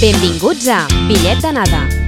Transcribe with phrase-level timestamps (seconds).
[0.00, 2.03] Benvinguts a Bitllet d'anada.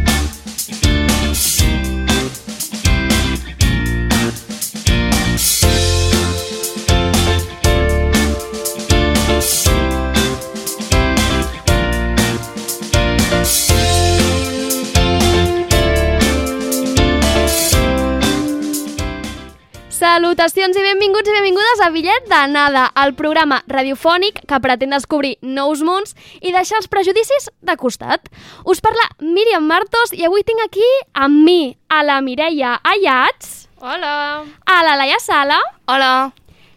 [20.46, 25.80] Salutacions i benvinguts i benvingudes a Bitllet d'anada, el programa radiofònic que pretén descobrir nous
[25.82, 28.28] mons i deixar els prejudicis de costat.
[28.62, 30.86] Us parla Míriam Martos i avui tinc aquí
[31.18, 34.44] amb mi a la Mireia Ayats, Hola.
[34.46, 35.58] a la Laia Sala
[35.90, 36.30] Hola.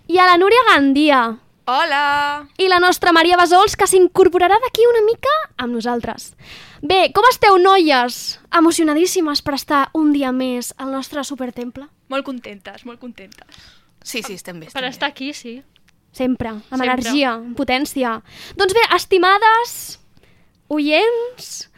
[0.08, 1.22] i a la Núria Gandia.
[1.70, 2.48] Hola.
[2.58, 6.34] I la nostra Maria Besols, que s'incorporarà d'aquí una mica amb nosaltres.
[6.81, 8.40] Bé, com esteu, noies?
[8.50, 11.86] Emocionadíssimes per estar un dia més al nostre supertemple?
[12.09, 13.66] Molt contentes, molt contentes.
[14.04, 14.67] Sí, sí, estem bé.
[14.67, 15.59] Per Estem estar aquí, sí.
[16.12, 16.88] Sempre, amb Sempre.
[16.88, 18.16] energia, amb potència.
[18.58, 20.00] Doncs bé, estimades
[20.69, 21.69] oients,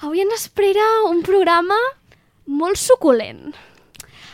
[0.00, 1.78] avui ens espera un programa
[2.46, 3.54] molt suculent.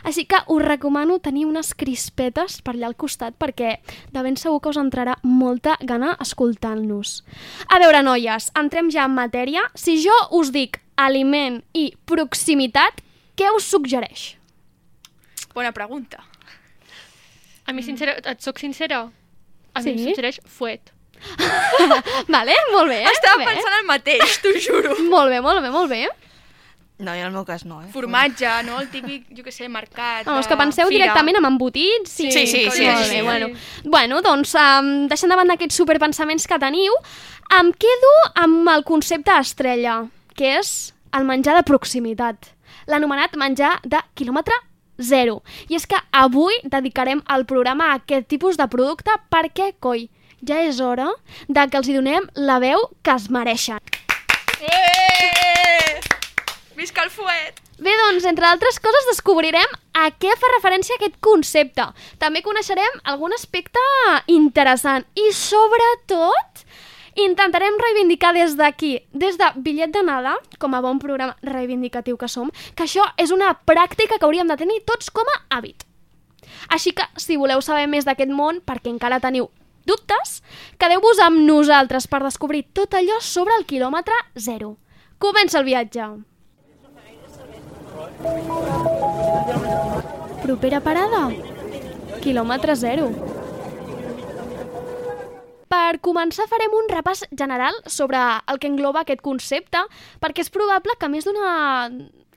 [0.05, 3.79] Així que us recomano tenir unes crispetes per allà al costat perquè
[4.13, 7.23] de ben segur que us entrarà molta gana escoltant-nos.
[7.73, 9.65] A veure, noies, entrem ja en matèria.
[9.75, 13.01] Si jo us dic aliment i proximitat,
[13.35, 14.35] què us suggereix?
[15.55, 16.25] Bona pregunta.
[17.67, 19.05] A mi, sincera, et soc sincera?
[19.75, 19.91] A mi Sí?
[19.95, 20.91] em suggereix fuet.
[22.35, 23.03] Vale, molt bé.
[23.09, 23.47] Estava bé.
[23.49, 24.97] pensant el mateix, t'ho juro.
[25.15, 26.03] Molt bé, molt bé, molt bé.
[26.99, 27.89] No, jo en el meu cas no, eh?
[27.91, 28.77] Formatge, no?
[28.81, 31.01] El típic, jo què sé, mercat, Vamos, de que penseu fira.
[31.01, 32.13] directament en embotits.
[32.13, 33.23] Sí, sí, sí, Molt sí, bé, sí.
[33.27, 33.49] Bueno,
[33.85, 36.95] bueno doncs, um, deixant de banda aquests superpensaments que teniu,
[37.59, 38.13] em quedo
[38.45, 40.05] amb el concepte estrella,
[40.39, 42.53] que és el menjar de proximitat,
[42.87, 44.55] l'anomenat menjar de quilòmetre
[45.01, 45.43] zero.
[45.69, 50.09] I és que avui dedicarem el programa a aquest tipus de producte perquè, coi,
[50.47, 51.11] ja és hora
[51.49, 53.81] de que els hi donem la veu que es mereixen.
[54.61, 56.01] Eh!
[56.77, 57.65] Visca el fuet!
[57.79, 61.89] Bé, doncs, entre altres coses, descobrirem a què fa referència aquest concepte.
[62.23, 63.83] També coneixerem algun aspecte
[64.31, 66.64] interessant i, sobretot,
[67.17, 72.51] intentarem reivindicar des d'aquí, des de Bitllet d'anada, com a bon programa reivindicatiu que som,
[72.75, 75.87] que això és una pràctica que hauríem de tenir tots com a hàbit.
[76.69, 79.51] Així que, si voleu saber més d'aquest món, perquè encara teniu
[79.85, 80.41] dubtes,
[80.81, 84.77] quedeu-vos amb nosaltres per descobrir tot allò sobre el quilòmetre zero.
[85.19, 86.09] Comença el viatge!
[90.45, 91.29] Propera parada?
[92.25, 93.11] Quilòmetre zero.
[95.75, 98.19] Per començar farem un repàs general sobre
[98.51, 99.81] el que engloba aquest concepte,
[100.23, 101.89] perquè és probable que més d'una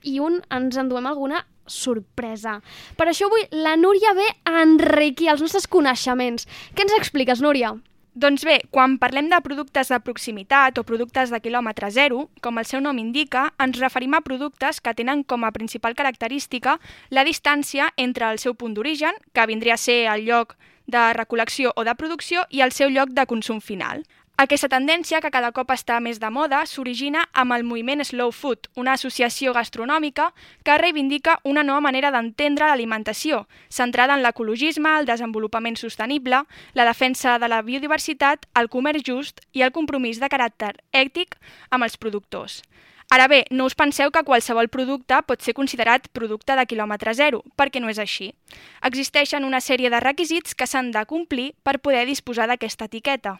[0.02, 2.56] i un ens enduem alguna sorpresa.
[2.98, 6.48] Per això avui la Núria ve a enriquir els nostres coneixements.
[6.74, 7.76] Què ens expliques, Núria?
[8.18, 12.66] Doncs bé, quan parlem de productes de proximitat o productes de quilòmetre zero, com el
[12.66, 16.80] seu nom indica, ens referim a productes que tenen com a principal característica
[17.14, 21.76] la distància entre el seu punt d'origen, que vindria a ser el lloc de recol·lecció
[21.76, 24.02] o de producció, i el seu lloc de consum final.
[24.38, 28.68] Aquesta tendència, que cada cop està més de moda, s'origina amb el moviment Slow Food,
[28.78, 30.28] una associació gastronòmica
[30.62, 36.44] que reivindica una nova manera d'entendre l'alimentació, centrada en l'ecologisme, el desenvolupament sostenible,
[36.78, 41.34] la defensa de la biodiversitat, el comerç just i el compromís de caràcter ètic
[41.74, 42.62] amb els productors.
[43.10, 47.40] Ara bé, no us penseu que qualsevol producte pot ser considerat producte de quilòmetre zero,
[47.56, 48.34] perquè no és així.
[48.84, 53.38] Existeixen una sèrie de requisits que s'han de complir per poder disposar d'aquesta etiqueta.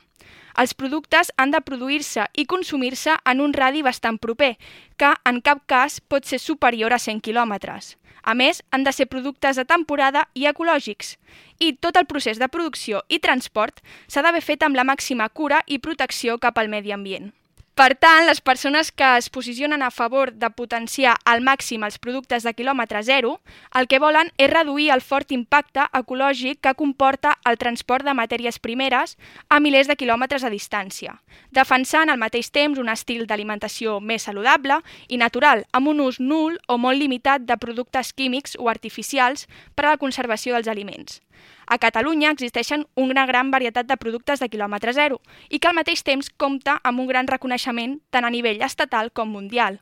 [0.57, 4.55] Els productes han de produir-se i consumir-se en un radi bastant proper,
[4.97, 7.99] que en cap cas pot ser superior a 100 quilòmetres.
[8.25, 11.19] A més, han de ser productes de temporada i ecològics.
[11.61, 15.61] I tot el procés de producció i transport s'ha d'haver fet amb la màxima cura
[15.67, 17.35] i protecció cap al medi ambient.
[17.79, 22.43] Per tant, les persones que es posicionen a favor de potenciar al màxim els productes
[22.43, 23.37] de quilòmetre zero,
[23.79, 28.59] el que volen és reduir el fort impacte ecològic que comporta el transport de matèries
[28.59, 29.15] primeres
[29.47, 31.15] a milers de quilòmetres de distància,
[31.55, 36.59] defensant al mateix temps un estil d'alimentació més saludable i natural, amb un ús nul
[36.67, 41.21] o molt limitat de productes químics o artificials per a la conservació dels aliments.
[41.67, 46.03] A Catalunya existeixen una gran varietat de productes de quilòmetre zero i que al mateix
[46.03, 49.81] temps compta amb un gran reconeixement tant a nivell estatal com mundial.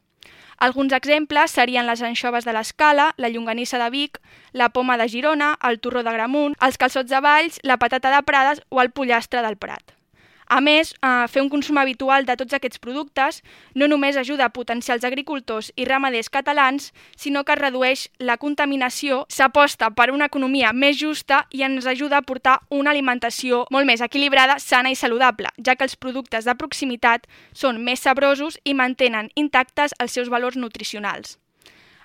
[0.58, 4.20] Alguns exemples serien les anxoves de l'Escala, la llonganissa de Vic,
[4.53, 8.23] la poma de Girona, el torró de Gramunt, els calçots de Valls, la patata de
[8.25, 9.95] Prades o el pollastre del Prat.
[10.46, 13.43] A més, eh, fer un consum habitual de tots aquests productes
[13.75, 19.25] no només ajuda a potenciar els agricultors i ramaders catalans, sinó que redueix la contaminació,
[19.28, 24.00] s'aposta per una economia més justa i ens ajuda a portar una alimentació molt més
[24.00, 29.31] equilibrada, sana i saludable, ja que els productes de proximitat són més sabrosos i mantenen
[29.34, 31.40] intactes els seus valors nutricionals.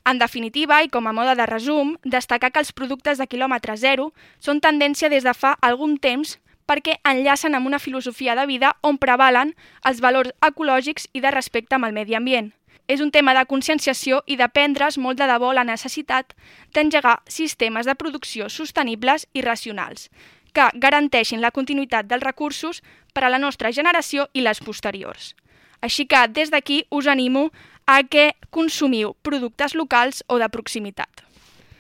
[0.04, 4.14] En definitiva, i com a mode de resum, destacar que els productes de quilòmetre zero
[4.40, 8.98] són tendència des de fa algun temps perquè enllacen amb una filosofia de vida on
[8.98, 9.54] prevalen
[9.86, 12.52] els valors ecològics i de respecte amb el medi ambient.
[12.88, 16.34] És un tema de conscienciació i de prendre's molt de debò la necessitat
[16.74, 20.10] d'engegar sistemes de producció sostenibles i racionals,
[20.54, 22.82] que garanteixin la continuïtat dels recursos
[23.14, 25.36] per a la nostra generació i les posteriors.
[25.82, 27.50] Així que des d'aquí us animo
[27.86, 31.31] a que consumiu productes locals o de proximitat.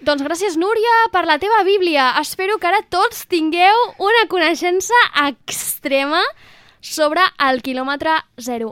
[0.02, 2.08] Doncs gràcies, Núria, per la teva bíblia.
[2.18, 6.24] Espero que ara tots tingueu una coneixença extrema
[6.82, 8.72] sobre el quilòmetre zero.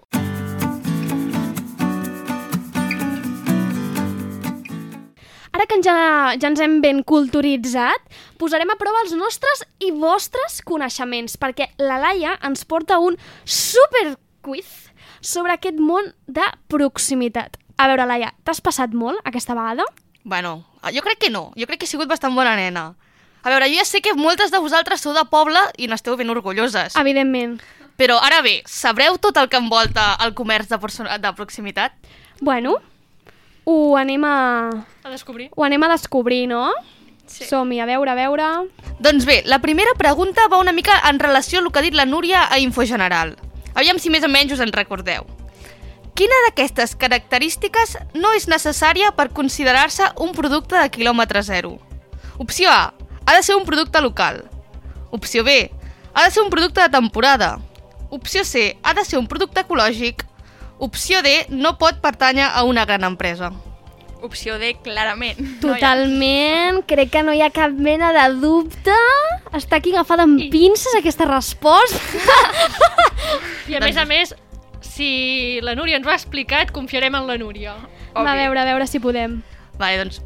[5.53, 5.93] Ara que ja,
[6.33, 8.09] ja ens hem ben culturitzat,
[8.41, 14.15] posarem a prova els nostres i vostres coneixements, perquè la Laia ens porta un super
[14.41, 14.89] quiz
[15.21, 17.61] sobre aquest món de proximitat.
[17.77, 19.85] A veure, Laia, t'has passat molt aquesta vegada?
[20.25, 21.51] Bueno, jo crec que no.
[21.59, 22.93] Jo crec que he sigut bastant bona nena.
[23.43, 26.29] A veure, jo ja sé que moltes de vosaltres sou de poble i n'esteu ben
[26.29, 26.95] orgulloses.
[26.99, 27.59] Evidentment.
[27.99, 31.91] Però ara bé, sabreu tot el que envolta el comerç de, persona- de proximitat?
[32.39, 32.77] Bueno,
[33.65, 34.35] ho anem a...
[35.03, 35.49] A descobrir.
[35.55, 36.69] Ho anem a descobrir, no?
[37.27, 37.45] Sí.
[37.45, 38.45] Som-hi, a veure, a veure...
[38.99, 42.05] Doncs bé, la primera pregunta va una mica en relació al que ha dit la
[42.07, 43.35] Núria a Infogeneral.
[43.75, 45.27] Aviam si més o menys us en recordeu.
[46.19, 51.77] Quina d'aquestes característiques no és necessària per considerar-se un producte de quilòmetre zero?
[52.43, 52.91] Opció A.
[53.23, 54.41] Ha de ser un producte local.
[55.15, 55.71] Opció B.
[56.11, 57.61] Ha de ser un producte de temporada.
[58.09, 58.75] Opció C.
[58.83, 60.25] Ha de ser un producte ecològic.
[60.77, 61.45] Opció D.
[61.55, 63.53] No pot pertànyer a una gran empresa.
[64.19, 65.39] Opció D, clarament.
[65.63, 68.99] Totalment, crec que no hi ha cap mena de dubte.
[69.55, 72.43] Està aquí agafada amb pinces aquesta resposta.
[73.71, 74.35] I a més a més,
[74.99, 77.77] si la Núria ens ho ha explicat, confiarem en la Núria.
[78.15, 79.39] Va, a veure, a veure si podem.
[79.79, 80.19] Vale, doncs...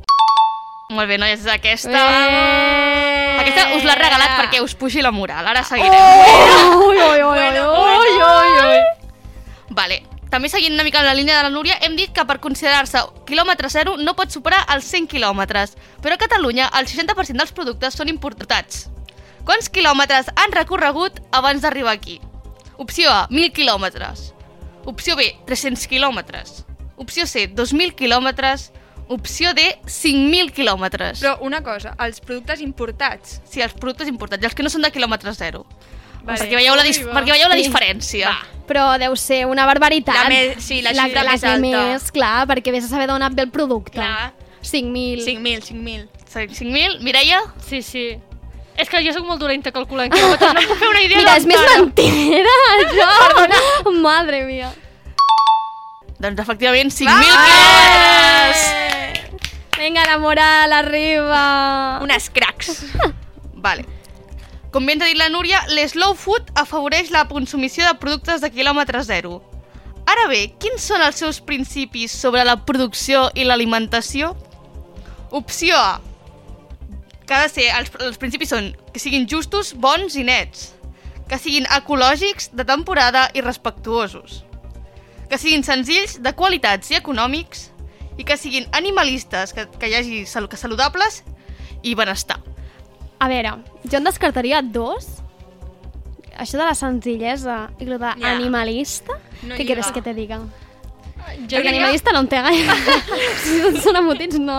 [0.94, 1.94] Molt bé, noies, aquesta...
[1.94, 3.38] Eh...
[3.42, 5.46] Aquesta us l'ha regalat perquè us pugi la moral.
[5.50, 5.94] Ara seguirem.
[5.94, 6.90] Oh!
[6.90, 8.82] Ui, ui, ui, ui, ui, ui, ui.
[9.74, 10.02] Vale.
[10.34, 13.04] També seguint una mica en la línia de la Núria, hem dit que per considerar-se
[13.30, 17.94] quilòmetre zero no pot superar els 100 quilòmetres, però a Catalunya el 60% dels productes
[18.00, 18.88] són importats.
[19.46, 22.18] Quants quilòmetres han recorregut abans d'arribar aquí?
[22.82, 24.32] Opció A, 1.000 quilòmetres.
[24.86, 26.66] Opció B, 300 quilòmetres.
[26.98, 28.72] Opció C, 2.000 quilòmetres.
[29.08, 31.20] Opció D, 5.000 quilòmetres.
[31.22, 33.42] Però una cosa, els productes importats...
[33.50, 35.66] Sí, els productes importats, i els que no són de quilòmetre zero.
[36.24, 36.40] Vale.
[36.40, 37.16] Perquè veieu la, va.
[37.20, 37.66] perquè veieu la Sí.
[37.68, 38.32] diferència.
[38.68, 40.16] Però deu ser una barbaritat.
[40.24, 41.60] La més- sí, la xifra la més que alta.
[41.60, 43.92] Més, clar, perquè vés a saber d'on et ve el producte.
[44.00, 44.32] Clar.
[44.62, 45.20] 5.000.
[45.26, 46.08] 5.000, 5.000.
[46.34, 47.42] 5.000, Mireia?
[47.68, 48.18] Sí, sí.
[48.78, 51.36] És que jo sóc molt dolenta calculant quilòmetres, no em puc fer una idea Mira,
[51.38, 53.10] és més mentida, això.
[54.02, 54.72] Madre mia.
[56.24, 58.66] Doncs efectivament, 5.000 quilòmetres!
[59.78, 62.00] Vinga, la moral, arriba.
[62.06, 62.86] Unes cracs.
[63.66, 63.84] Vale.
[64.74, 68.50] Com bé ens ha dit la Núria, l'slow food afavoreix la consumició de productes de
[68.50, 69.42] quilòmetre zero.
[70.10, 74.34] Ara bé, quins són els seus principis sobre la producció i l'alimentació?
[75.32, 76.00] Opció A.
[77.28, 80.72] Que ha de ser, els, els principis són que siguin justos, bons i nets.
[81.30, 84.42] Que siguin ecològics, de temporada i respectuosos.
[85.32, 87.70] Que siguin senzills, de qualitats i econòmics.
[88.20, 91.24] I que siguin animalistes, que, que hi hagi sal que saludables
[91.82, 92.40] i benestar.
[93.24, 93.56] A veure,
[93.88, 95.08] jo en descartaria dos.
[96.34, 99.16] Això de la senzillesa i lo d'animalista.
[99.48, 100.42] No Què quieres que te diga?
[101.24, 102.76] Jo Perquè diria, animalista no en té gaire.
[103.44, 104.58] si no són embotits, no.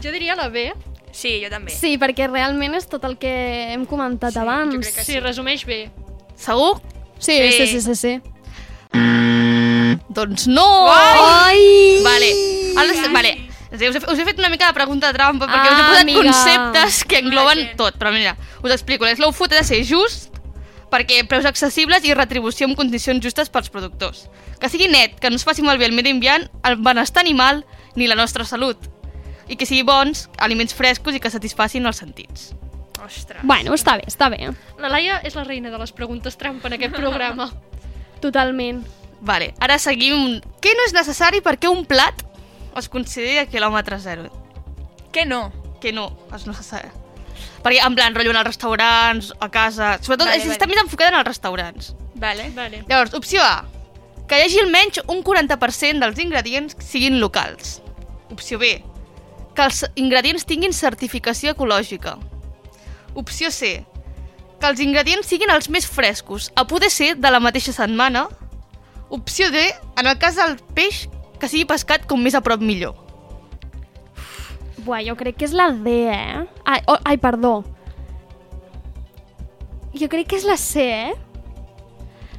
[0.00, 0.70] jo diria la B.
[1.12, 1.72] Sí, jo també.
[1.74, 4.74] Sí, perquè realment és tot el que hem comentat Sí, abans.
[4.74, 5.90] jo crec que Sí, resumeix bé.
[6.36, 6.80] Segur?
[7.18, 7.52] Sí, Sí.
[7.52, 8.20] sí, sí, sí, sí.
[10.10, 10.66] Doncs no!
[10.90, 12.00] Ai!
[12.02, 12.30] Vale.
[12.76, 13.32] Ara, vale.
[13.72, 16.02] Us he, us he fet una mica de pregunta trampa perquè us he Ah, posat
[16.02, 16.22] amiga.
[16.24, 17.76] conceptes que engloben Vaja.
[17.76, 17.98] tot.
[17.98, 19.06] Però mira, us explico.
[19.06, 20.34] L'slow food ha de ser just
[20.90, 24.28] perquè preus accessibles i retribució amb condicions justes pels productors.
[24.58, 27.64] Que sigui net, que no es faci malbé el medi ambient, el benestar animal
[27.94, 28.76] ni la nostra salut.
[29.50, 32.52] I que sigui bons, aliments frescos i que satisfacin els sentits.
[33.02, 33.42] Ostres.
[33.42, 34.50] Bueno, està bé, està bé.
[34.78, 37.48] La Laia és la reina de les preguntes trampa en aquest programa.
[38.24, 38.84] Totalment.
[39.20, 40.38] Vale, ara seguim.
[40.62, 42.22] Què no és necessari perquè un plat
[42.78, 44.28] es consideri a quilòmetre zero?
[45.12, 45.48] Què no?
[45.82, 46.92] Que no és necessari.
[47.64, 49.96] Perquè, en plan, rotllo en els restaurants, a casa...
[50.00, 50.54] Sobretot, Vale, vale, vale.
[50.56, 51.90] està més enfocada en els restaurants.
[52.20, 52.46] Vale.
[52.56, 52.84] Vale.
[52.88, 53.64] Llavors, opció A.
[54.28, 57.80] Que hi hagi almenys un 40% dels ingredients siguin locals.
[58.30, 58.78] Opció B.
[59.54, 62.16] Que els ingredients tinguin certificació ecològica.
[63.18, 63.80] Opció C.
[64.60, 68.28] Que els ingredients siguin els més frescos, a poder ser de la mateixa setmana.
[69.10, 69.64] Opció D.
[69.98, 71.08] En el cas del peix,
[71.40, 72.94] que sigui pescat com més a prop millor.
[74.84, 76.46] Buah, jo crec que és la D, eh?
[76.64, 77.60] Ai, oh, ai, perdó.
[79.96, 81.12] Jo crec que és la C, eh?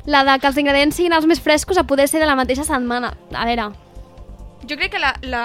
[0.05, 2.65] La de que els ingredients siguin els més frescos a poder ser de la mateixa
[2.65, 3.13] setmana.
[3.33, 3.69] A veure,
[4.67, 5.43] Jo crec que la, la,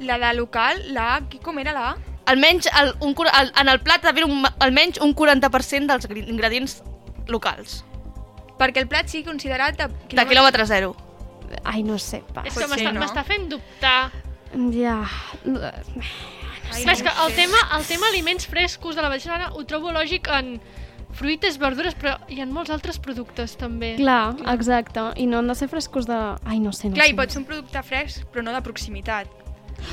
[0.00, 1.96] la de local, la com era la A?
[2.26, 6.78] Almenys el, un, el, en el plat ha d'haver un, almenys un 40% dels ingredients
[7.28, 7.82] locals.
[8.58, 10.94] Perquè el plat sigui considerat de De quilòmetre zero.
[11.64, 12.42] ai, no sé, pa.
[12.46, 13.24] És que m'està no?
[13.24, 14.10] fent dubtar.
[14.72, 15.02] Ja...
[16.72, 17.36] Ai, és que no el sé.
[17.42, 20.56] tema, el tema aliments frescos de la manera ho trobo lògic en
[21.14, 23.94] fruites, verdures, però hi ha molts altres productes també.
[24.00, 25.12] Clar, exacte.
[25.20, 26.18] I no han de ser frescos de...
[26.44, 27.12] Ai, no sé, no Clar, sé.
[27.12, 29.43] i pot ser un producte fresc, però no de proximitat.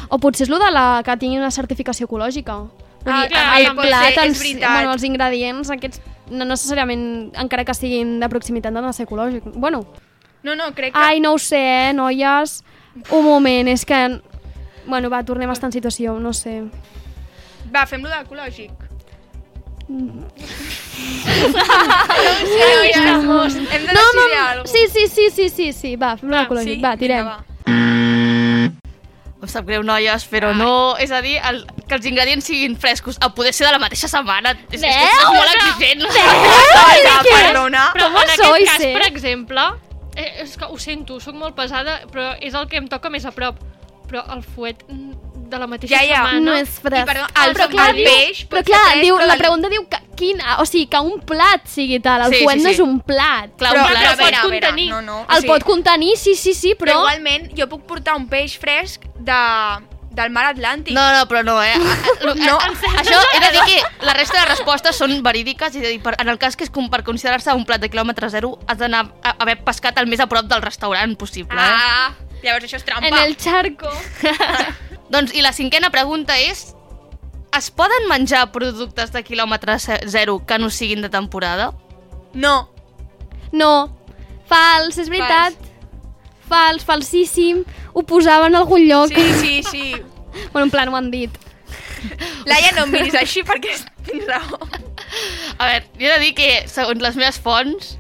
[0.10, 2.58] O potser és lo de la que tingui una certificació ecològica.
[3.02, 4.72] Vull Ah, dir, clar, el pot plat, ser, veritat.
[4.72, 9.08] bueno, els ingredients aquests, no necessàriament, encara que siguin de proximitat, no han de ser
[9.08, 9.54] ecològics.
[9.56, 9.86] Bueno,
[10.44, 11.00] No, no, crec que...
[11.00, 11.60] ai, no ho sé,
[11.90, 12.64] eh, noies.
[13.12, 14.22] Un moment, és que...
[14.88, 16.64] Bueno, va, tornem a estar en situació, no sé.
[17.74, 18.72] Va, fem-lo d'ecològic.
[22.90, 23.56] Estamos.
[23.72, 26.44] Hem de No, decidir no, alguna sí, sí, sí, sí, sí, sí, va, fem-lo Va,
[26.48, 27.26] ecològic, va, tirem.
[27.26, 27.46] Vinga, va.
[29.42, 30.96] Em sap greu, noies, però no...
[31.02, 34.10] És a dir, el, que els ingredients siguin frescos, a poder ser de la mateixa
[34.12, 34.54] setmana.
[34.70, 36.04] És, és, que és molt exigent.
[36.06, 37.88] Vinga, perdona.
[37.96, 38.94] Però en aquest cas, eh?
[39.00, 39.66] per exemple,
[40.14, 43.26] eh, és que ho sento, sóc molt pesada, però és el que em toca més
[43.26, 43.58] a prop.
[44.12, 45.21] Però el fuet mm,
[45.52, 46.22] de la mateixa Ja, ja.
[46.24, 46.40] setmana...
[46.48, 47.04] No és fresc.
[47.04, 49.28] I, perdó, el- però clar, el diu, peix pot però ser clar, fresc, diu, però
[49.34, 52.58] la pregunta diu que, quin, o sigui, que un plat sigui tal, el Sí, fuet
[52.58, 52.76] sí, no sí.
[52.76, 53.54] és un plat.
[53.60, 54.12] Clar, Però, un però, plat.
[54.12, 54.90] a veure, a veure, contenir.
[54.96, 55.22] no, no.
[55.38, 57.00] el pot contenir, sí, sí, sí, Però però...
[57.06, 59.40] igualment jo puc portar un peix fresc de,
[60.12, 60.94] del mar Atlàntic.
[60.94, 61.74] No, no, però no, eh?
[62.22, 62.58] Lo- No.
[62.60, 66.02] a- Això he de dir que la resta de respostes són verídiques, és a dir,
[66.04, 68.78] per, en el cas que és com per considerar-se un plat de quilòmetre zero, has
[68.78, 71.72] d'anar a haver pescat el més a prop del restaurant possible, eh?
[71.72, 72.12] Ah,
[72.44, 73.08] llavors això és trampa.
[73.08, 73.90] En el charco.
[75.12, 76.72] Doncs, i la cinquena pregunta és...
[77.52, 81.74] Es poden menjar productes de quilòmetre ze- zero que no siguin de temporada?
[82.34, 82.70] No.
[83.52, 83.92] No,
[84.48, 85.58] fals, és veritat.
[86.48, 87.66] Fals, falsíssim.
[87.92, 89.12] Ho posava en algun lloc.
[89.12, 89.86] Sí, sí, sí.
[90.54, 91.34] Bueno, en plan, ho han dit.
[92.48, 93.74] Laia, no em miris així perquè
[94.08, 94.62] tens raó.
[95.60, 97.98] A veure, jo he de dir que, segons les meves fonts,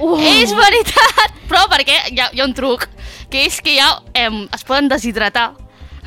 [0.00, 1.34] Uh, és veritat!
[1.50, 2.86] Però perquè hi ha, hi ha un truc,
[3.30, 5.52] que és que ja em, es poden deshidratar.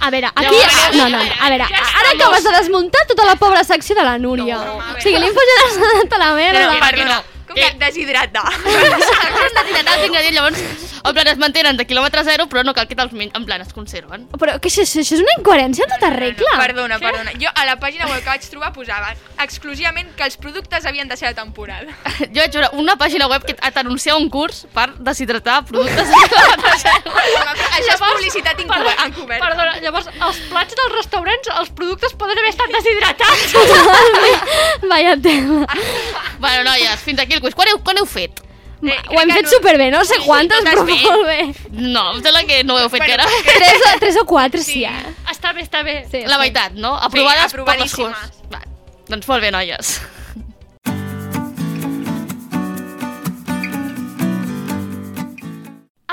[0.03, 0.43] A veure, aquí...
[0.55, 4.03] Llavors- No, no, no, a veure, ara acabes de desmuntar tota la pobra secció de
[4.03, 4.57] la Núria.
[4.57, 6.65] No, a o sigui, l'has anat a la merda.
[6.65, 7.32] No, no, Perdona, no.
[7.53, 8.47] Com que deshidratar.
[8.53, 10.59] Es deshidratar els ingredients, llavors,
[11.03, 13.61] en plan, es mantenen de quilòmetre zero, però no cal que te'ls men- en plan,
[13.61, 14.27] es conserven.
[14.39, 16.53] Però que això, això és una incoherència en tota regla.
[16.59, 17.33] Perdona, perdona.
[17.41, 21.17] Jo a la pàgina web que vaig trobar posava exclusivament que els productes havien de
[21.19, 21.91] ser de temporada.
[22.33, 26.77] Jo vaig veure una pàgina web que t'anuncia un curs per deshidratar productes de quilòmetre
[26.85, 27.13] zero.
[27.73, 29.45] Això és publicitat encober- encoberta.
[29.49, 33.55] Perdona, llavors, els plats dels restaurants, els productes poden haver estat deshidratats.
[34.89, 35.67] Vaya tema.
[36.39, 37.55] Bueno, noies, fins aquí el quiz.
[37.59, 38.41] Quan heu, quan heu fet?
[38.83, 40.97] Eh, Ho hem fet no- superbé, no sé Sí, quantes, totes però bé.
[41.03, 41.69] molt bé.
[41.93, 44.83] No, em sembla que no ho heu fet, era Tres, o- tres o quatre, sí,
[44.83, 45.13] eh?
[45.31, 46.01] està bé, està bé.
[46.11, 46.39] Sí, la sí.
[46.41, 46.95] meitat, no?
[46.97, 48.17] Aprovades per les curs.
[48.51, 48.59] Va,
[49.07, 50.01] doncs molt bé, noies.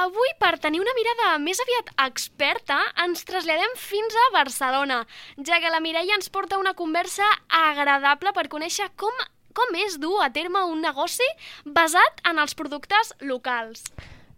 [0.01, 5.03] Avui, per tenir una mirada més aviat experta, ens traslladem fins a Barcelona,
[5.49, 9.13] ja que la Mireia ens porta una conversa agradable per conèixer com,
[9.55, 11.27] com és dur a terme un negoci
[11.65, 13.85] basat en els productes locals.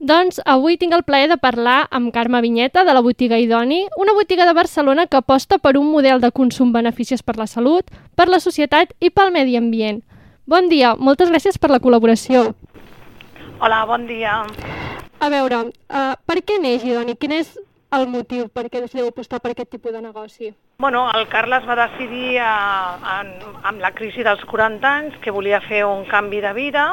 [0.03, 4.15] Doncs avui tinc el plaer de parlar amb Carme Vinyeta de la botiga Idoni, una
[4.17, 8.27] botiga de Barcelona que aposta per un model de consum beneficiós per la salut, per
[8.27, 10.03] la societat i pel medi ambient.
[10.45, 12.49] Bon dia, moltes gràcies per la col·laboració.
[13.63, 14.41] Hola, bon dia.
[15.23, 17.15] A veure, uh, per què neix Idoni?
[17.15, 17.55] Quin és
[17.93, 20.53] el motiu per què decidiu apostar per aquest tipus de negoci?
[20.81, 22.47] Bueno, el Carles va decidir eh,
[23.17, 23.33] en,
[23.69, 26.87] amb la crisi dels 40 anys que volia fer un canvi de vida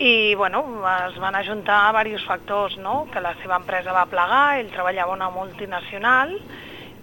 [0.00, 0.62] i bueno,
[1.10, 3.06] es van ajuntar diversos factors, no?
[3.12, 6.32] que la seva empresa va plegar, ell treballava a una multinacional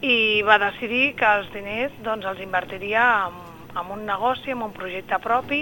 [0.02, 3.38] i va decidir que els diners doncs, els invertiria en,
[3.78, 5.62] en un negoci, en un projecte propi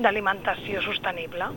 [0.00, 1.52] d'alimentació sostenible.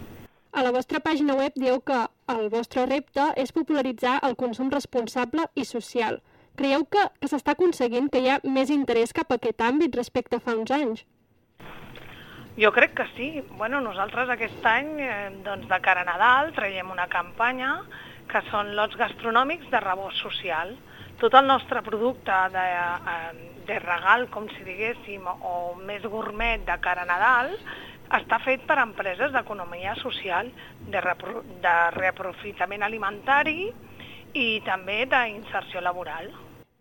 [0.52, 1.98] A la vostra pàgina web dieu que
[2.34, 6.18] el vostre repte és popularitzar el consum responsable i social.
[6.58, 10.40] Creieu que, que s'està aconseguint que hi ha més interès cap a aquest àmbit respecte
[10.40, 11.06] a fa uns anys?
[12.60, 13.30] Jo crec que sí.
[13.60, 17.76] Bueno, nosaltres aquest any, eh, doncs de cara a Nadal, traiem una campanya
[18.30, 20.74] que són lots gastronòmics de rebost social.
[21.22, 22.66] Tot el nostre producte de,
[23.14, 27.54] eh, de regal, com si diguéssim, o més gourmet de cara a Nadal,
[28.18, 30.50] està fet per empreses d'economia social,
[30.90, 33.70] de, repro de reaprofitament alimentari
[34.34, 36.30] i també d'inserció laboral.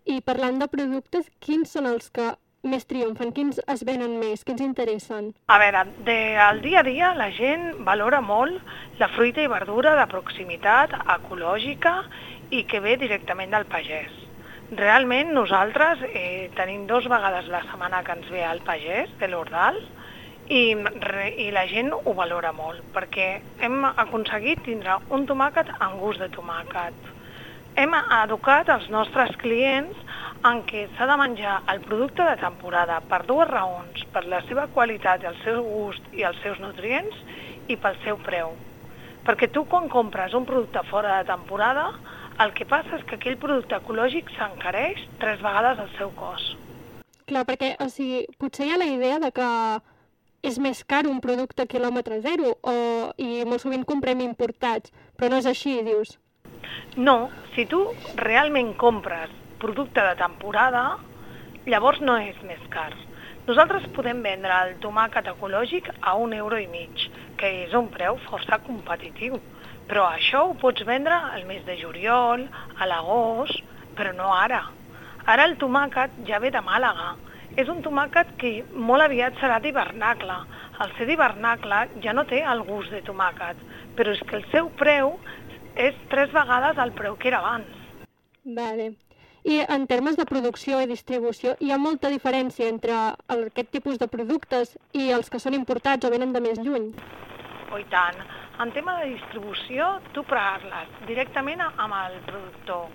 [0.09, 2.31] I parlant de productes, quins són els que
[2.69, 3.33] més triomfen?
[3.37, 4.45] Quins es venen més?
[4.45, 5.33] Quins interessen?
[5.53, 10.07] A veure, del dia a dia la gent valora molt la fruita i verdura de
[10.11, 12.01] proximitat, ecològica
[12.51, 14.11] i que ve directament del pagès.
[14.79, 19.79] Realment nosaltres eh, tenim dos vegades la setmana que ens ve al pagès de l'Ordal
[20.49, 23.29] i, re, i la gent ho valora molt perquè
[23.65, 26.95] hem aconseguit tindre un tomàquet amb gust de tomàquet.
[27.79, 29.99] Hem educat els nostres clients
[30.49, 34.67] en què s'ha de menjar el producte de temporada per dues raons, per la seva
[34.75, 37.21] qualitat, el seu gust i els seus nutrients
[37.69, 38.55] i pel seu preu.
[39.27, 41.91] Perquè tu quan compres un producte fora de temporada,
[42.41, 46.57] el que passa és que aquell producte ecològic s'encareix tres vegades el seu cost.
[47.29, 49.49] Clar, perquè o sigui, potser hi ha la idea de que
[50.49, 52.77] és més car un producte quilòmetre zero o,
[53.21, 56.17] i molt sovint comprem importats, però no és així, dius.
[56.97, 57.83] No, si tu
[58.17, 60.83] realment compres producte de temporada,
[61.67, 62.93] llavors no és més car.
[63.49, 67.07] Nosaltres podem vendre el tomàquet ecològic a un euro i mig,
[67.41, 69.39] que és un preu força competitiu.
[69.89, 72.45] Però això ho pots vendre al mes de juliol,
[72.77, 73.65] a l'agost,
[73.97, 74.61] però no ara.
[75.25, 77.15] Ara el tomàquet ja ve de Màlaga.
[77.59, 78.53] És un tomàquet que
[78.89, 80.37] molt aviat serà d'hivernacle.
[80.79, 83.59] Al ser d'hivernacle ja no té el gust de tomàquet,
[83.99, 85.17] però és que el seu preu
[85.75, 87.75] és tres vegades el preu que era abans.
[88.45, 88.93] Vale.
[89.49, 92.95] I en termes de producció i distribució, hi ha molta diferència entre
[93.35, 96.91] aquest tipus de productes i els que són importats o venen de més lluny?
[97.73, 98.23] Oh, i tant.
[98.63, 102.87] En tema de distribució, tu parles directament amb el productor.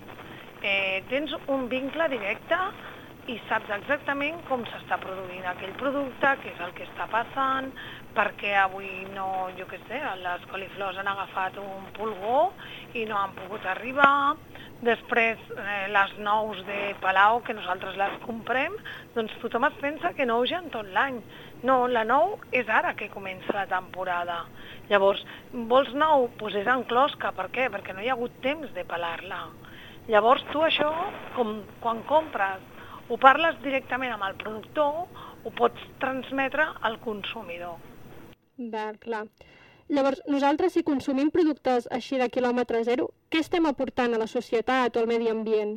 [0.64, 2.58] Eh, tens un vincle directe
[3.30, 7.70] i saps exactament com s'està produint aquell producte, què és el que està passant,
[8.16, 12.50] perquè avui no, jo què sé, les coliflors han agafat un pulgó
[12.92, 14.36] i no han pogut arribar,
[14.84, 18.76] després eh, les nous de Palau, que nosaltres les comprem,
[19.16, 21.22] doncs tothom es pensa que nous ja en tot l'any.
[21.64, 24.42] No, la nou és ara que comença la temporada.
[24.90, 25.24] Llavors,
[25.72, 26.28] vols nou?
[26.28, 27.70] Doncs pues és en closca, per què?
[27.72, 29.46] Perquè no hi ha hagut temps de pelar-la.
[30.12, 30.92] Llavors tu això,
[31.32, 32.73] com quan compres
[33.08, 35.04] ho parles directament amb el productor,
[35.44, 37.76] ho pots transmetre al consumidor.
[38.56, 39.26] Va, clar.
[39.92, 44.96] Llavors, nosaltres, si consumim productes així de quilòmetre zero, què estem aportant a la societat
[44.96, 45.76] o al medi ambient?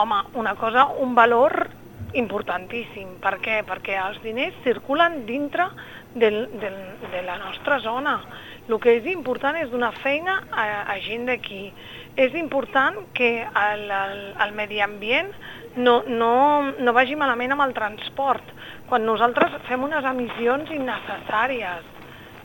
[0.00, 1.68] Home, una cosa, un valor
[2.16, 3.18] importantíssim.
[3.20, 3.60] Per què?
[3.68, 5.68] Perquè els diners circulen dintre
[6.14, 6.78] del, del,
[7.12, 8.16] de la nostra zona.
[8.68, 11.66] El que és important és donar feina a, a gent d'aquí.
[12.16, 15.32] És important que el, el, el medi ambient
[15.76, 18.52] no, no, no vagi malament amb el transport.
[18.88, 21.88] Quan nosaltres fem unes emissions innecessàries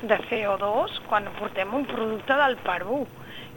[0.07, 3.05] de CO2 quan portem un producte del Perú,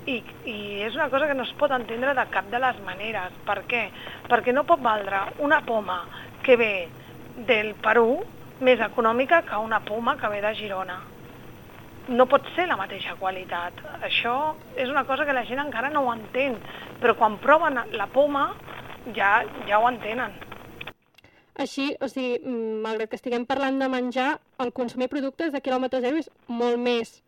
[0.09, 0.56] i, i
[0.87, 3.37] és una cosa que no es pot entendre de cap de les maneres.
[3.46, 3.85] Per què?
[4.30, 6.00] Perquè no pot valdre una poma
[6.42, 6.74] que ve
[7.46, 8.20] del Perú
[8.64, 10.98] més econòmica que una poma que ve de Girona.
[12.11, 13.76] No pot ser la mateixa qualitat.
[14.02, 16.56] Això és una cosa que la gent encara no ho entén,
[17.00, 18.48] però quan proven la poma
[19.14, 20.36] ja, ja ho entenen.
[21.60, 22.38] Així, o sigui,
[22.84, 24.30] malgrat que estiguem parlant de menjar,
[24.64, 27.18] el consumir productes de quilòmetre zero és molt més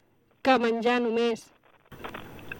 [0.42, 1.44] que menjar només.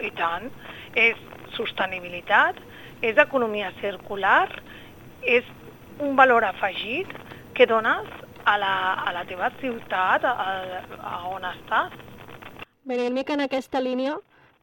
[0.03, 0.51] I tant.
[0.98, 1.16] És
[1.57, 2.59] sostenibilitat,
[3.01, 4.51] és economia circular,
[5.22, 5.46] és
[6.03, 7.09] un valor afegit
[7.57, 8.09] que dones
[8.44, 8.75] a la,
[9.07, 11.94] a la teva ciutat, a, a on estàs.
[12.85, 14.16] Bé, mica en aquesta línia,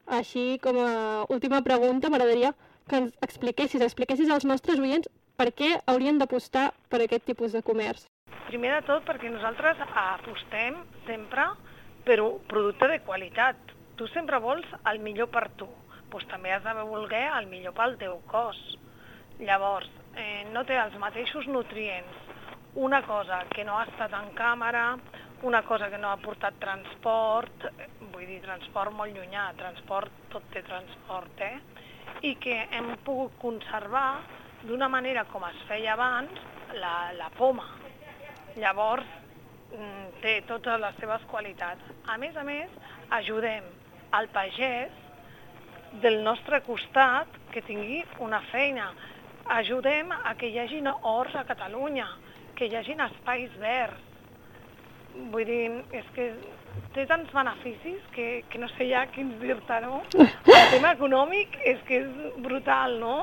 [0.06, 0.90] així com a
[1.32, 2.52] última pregunta, m'agradaria
[2.90, 7.62] que ens expliquessis, expliquessis als nostres oients per què haurien d'apostar per aquest tipus de
[7.66, 8.08] comerç.
[8.50, 11.46] Primer de tot perquè nosaltres apostem sempre
[12.04, 13.56] per un producte de qualitat.
[13.96, 15.68] Tu sempre vols el millor per tu,
[16.10, 18.58] doncs també has de voler el millor pel teu cos.
[19.40, 22.26] Llavors, eh, no té els mateixos nutrients
[22.74, 24.98] una cosa que no ha estat en càmera,
[25.42, 27.64] una cosa que no ha portat transport,
[28.12, 31.56] vull dir transport molt llunyà, transport, tot té transport, eh?
[32.22, 34.20] I que hem pogut conservar
[34.62, 36.40] d'una manera com es feia abans
[36.76, 37.66] la, la poma.
[38.60, 39.06] Llavors
[39.72, 41.86] mm, té totes les seves qualitats.
[42.06, 42.72] A més a més,
[43.16, 43.64] ajudem
[44.16, 44.92] al pagès
[46.02, 48.92] del nostre costat que tingui una feina.
[49.50, 52.06] ajudem a que hi hagin horts a Catalunya,
[52.54, 53.98] que hi hagin espais verds.
[55.32, 56.28] Vull dir, és que
[56.94, 60.00] té tants beneficis que, que no sé ja quins dir-te, no?
[60.18, 63.16] El tema econòmic és que és brutal, no?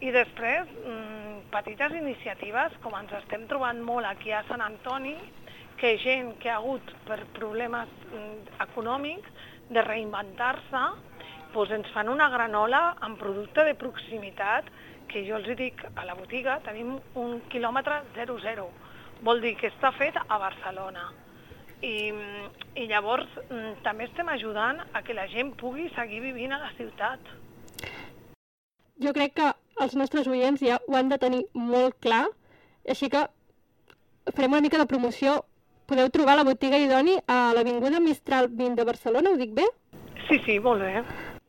[0.00, 5.16] I després, mmm, petites iniciatives, com ens estem trobant molt aquí a Sant Antoni,
[5.80, 10.84] que gent que ha hagut per problemes mm, econòmics de reinventar-se,
[11.54, 14.68] doncs ens fan una granola amb producte de proximitat
[15.10, 18.68] que jo els dic a la botiga tenim un quilòmetre 00.
[19.26, 21.08] Vol dir que està fet a Barcelona.
[21.82, 22.12] I,
[22.76, 26.70] i llavors mm, també estem ajudant a que la gent pugui seguir vivint a la
[26.76, 27.30] ciutat.
[29.00, 29.48] Jo crec que
[29.80, 32.26] els nostres oients ja ho han de tenir molt clar,
[32.88, 33.24] així que
[34.34, 35.40] farem una mica de promoció.
[35.90, 39.64] Podeu trobar la botiga Idoni a l'Avinguda Mistral 20 de Barcelona, ho dic bé?
[40.28, 41.00] Sí, sí, molt bé.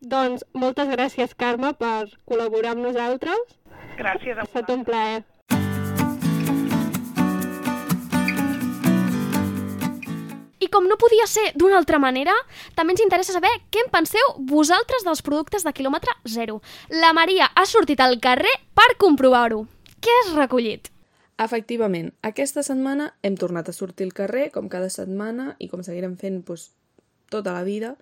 [0.01, 3.59] Doncs moltes gràcies, Carme, per col·laborar amb nosaltres.
[3.99, 5.21] Gràcies a Ha estat un plaer.
[10.61, 12.35] I com no podia ser d'una altra manera,
[12.77, 16.59] també ens interessa saber què en penseu vosaltres dels productes de quilòmetre zero.
[17.01, 19.63] La Maria ha sortit al carrer per comprovar-ho.
[20.01, 20.91] Què has recollit?
[21.41, 26.13] Efectivament, aquesta setmana hem tornat a sortir al carrer, com cada setmana, i com seguirem
[26.21, 26.69] fent doncs,
[27.33, 27.95] tota la vida.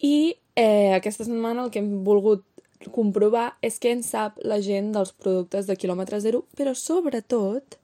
[0.00, 2.46] I eh, aquesta setmana el que hem volgut
[2.94, 7.76] comprovar és què en sap la gent dels productes de quilòmetre zero, però sobretot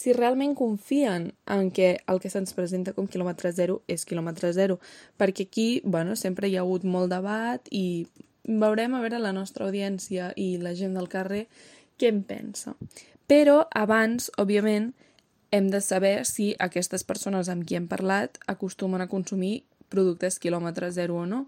[0.00, 4.78] si realment confien en que el que se'ns presenta com quilòmetre zero és quilòmetre zero,
[5.20, 8.06] perquè aquí, bueno, sempre hi ha hagut molt debat i
[8.48, 11.42] veurem a veure la nostra audiència i la gent del carrer
[12.00, 12.72] què en pensa.
[13.28, 14.94] Però abans, òbviament,
[15.52, 20.88] hem de saber si aquestes persones amb qui hem parlat acostumen a consumir productes quilòmetre
[20.96, 21.44] zero o no.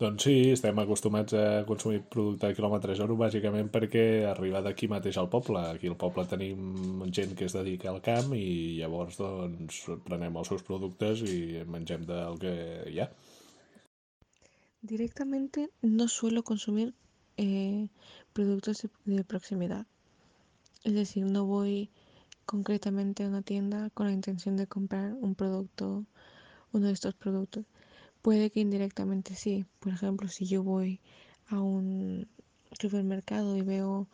[0.00, 5.18] Doncs sí, estem acostumats a consumir producte de quilòmetre zero bàsicament perquè arriba d'aquí mateix
[5.20, 5.60] al poble.
[5.74, 10.48] Aquí al poble tenim gent que es dedica al camp i llavors doncs prenem els
[10.48, 12.54] seus productes i mengem del que
[12.88, 13.10] hi ha.
[14.80, 16.94] Directamente no suelo consumir
[17.36, 17.88] eh,
[18.32, 19.86] productos de, proximidad.
[20.82, 21.90] Es decir, no voy
[22.46, 26.06] concretamente a una tienda con la intención de comprar un producto,
[26.72, 27.66] uno de estos productos.
[28.22, 29.64] Puede que indirectamente sí.
[29.78, 31.00] Por ejemplo, si yo voy
[31.48, 32.28] a un
[32.78, 34.08] supermercado y veo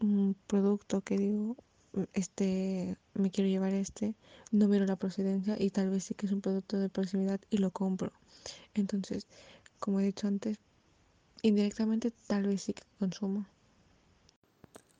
[0.00, 1.56] un producto que digo,
[1.94, 4.14] "Mm, este, me quiero llevar este,
[4.52, 7.58] no miro la procedencia y tal vez sí que es un producto de proximidad y
[7.58, 8.12] lo compro.
[8.74, 9.26] Entonces,
[9.80, 10.58] como he dicho antes,
[11.42, 13.46] indirectamente tal vez sí que consumo.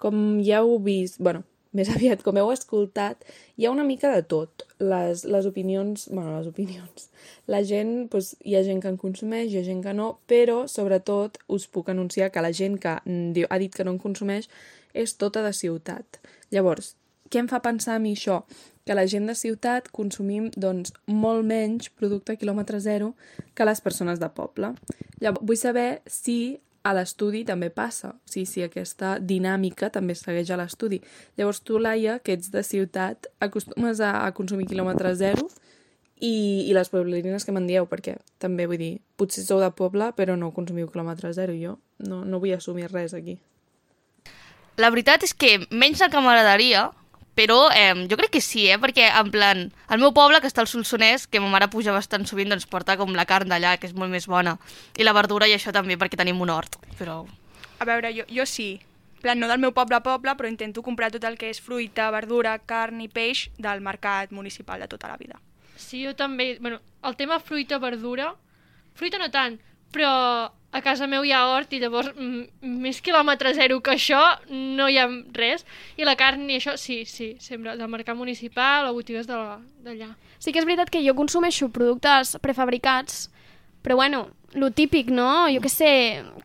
[0.02, 0.16] Com
[0.48, 1.44] ja heu vist, bueno,
[1.76, 3.24] més aviat com heu escoltat,
[3.56, 4.66] hi ha una mica de tot.
[4.82, 7.08] Les, les opinions, bueno, les opinions.
[7.50, 10.62] La gent, doncs, hi ha gent que en consumeix, hi ha gent que no, però
[10.70, 14.50] sobretot us puc anunciar que la gent que mm, ha dit que no en consumeix
[14.92, 16.20] és tota de ciutat.
[16.52, 16.94] Llavors,
[17.32, 18.42] què em fa pensar a mi això?
[18.84, 23.12] Que la gent de ciutat consumim doncs, molt menys producte quilòmetre zero
[23.54, 24.74] que les persones de poble.
[25.22, 30.50] Llavors, vull saber si a l'estudi també passa, o sigui, si aquesta dinàmica també segueix
[30.50, 30.98] a l'estudi.
[31.38, 35.46] Llavors tu, Laia, que ets de ciutat, acostumes a, a consumir quilòmetre zero
[36.18, 40.10] i, i les pueblerines que me'n dieu, perquè també vull dir, potser sou de poble
[40.18, 43.38] però no consumiu quilòmetre zero, jo no, no vull assumir res aquí.
[44.80, 46.88] La veritat és que menys del que m'agradaria,
[47.34, 48.78] però eh, jo crec que sí, eh?
[48.80, 52.26] perquè en plan, el meu poble, que està al Solsonès, que ma mare puja bastant
[52.28, 54.58] sovint, doncs porta com la carn d'allà, que és molt més bona,
[54.96, 57.22] i la verdura i això també, perquè tenim un hort, però...
[57.80, 58.74] A veure, jo, jo sí.
[59.16, 61.60] En plan, no del meu poble a poble, però intento comprar tot el que és
[61.62, 65.40] fruita, verdura, carn i peix del mercat municipal de tota la vida.
[65.76, 66.56] Sí, jo també.
[66.60, 68.32] Bueno, el tema fruita, verdura...
[68.92, 69.54] Fruita no tant,
[69.88, 70.10] però
[70.72, 74.88] a casa meu hi ha hort i llavors mm, més quilòmetre zero que això no
[74.88, 75.06] hi ha
[75.36, 75.66] res.
[76.00, 80.14] I la carn i això, sí, sí, sempre del mercat municipal o botigues d'allà.
[80.40, 83.28] Sí que és veritat que jo consumeixo productes prefabricats,
[83.82, 85.48] però bueno, lo típic, no?
[85.52, 85.90] Jo què sé,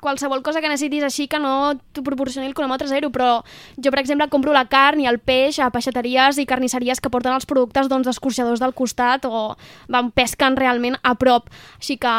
[0.01, 3.43] qualsevol cosa que necessitis així que no t'ho proporcioni el quilòmetre zero, però
[3.75, 7.35] jo, per exemple, compro la carn i el peix a peixateries i carnisseries que porten
[7.35, 8.09] els productes doncs,
[8.59, 9.55] del costat o
[9.87, 11.51] van pesquen realment a prop.
[11.79, 12.15] Així que,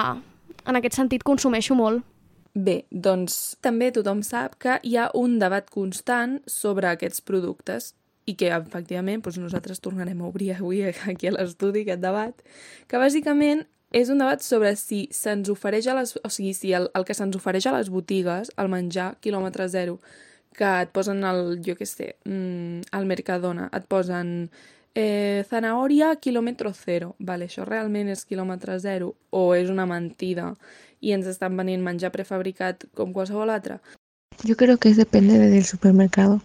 [0.68, 2.04] en aquest sentit, consumeixo molt.
[2.58, 7.92] Bé, doncs també tothom sap que hi ha un debat constant sobre aquests productes
[8.28, 12.46] i que, efectivament, doncs nosaltres tornarem a obrir avui aquí a l'estudi aquest debat,
[12.88, 13.64] que bàsicament
[13.96, 16.16] és un debat sobre si se'ns ofereix a les...
[16.20, 19.96] O sigui, si el, el que se'ns ofereix a les botigues, el menjar quilòmetre zero,
[20.58, 24.50] que et posen el, jo què sé, mm, al Mercadona, et posen
[24.98, 27.14] eh, zanahòria quilòmetre zero.
[27.18, 30.52] Vale, això realment és quilòmetre zero o és una mentida
[31.00, 33.78] i ens estan venint menjar prefabricat com qualsevol altre?
[34.42, 36.40] Yo creo que es depende del supermercado.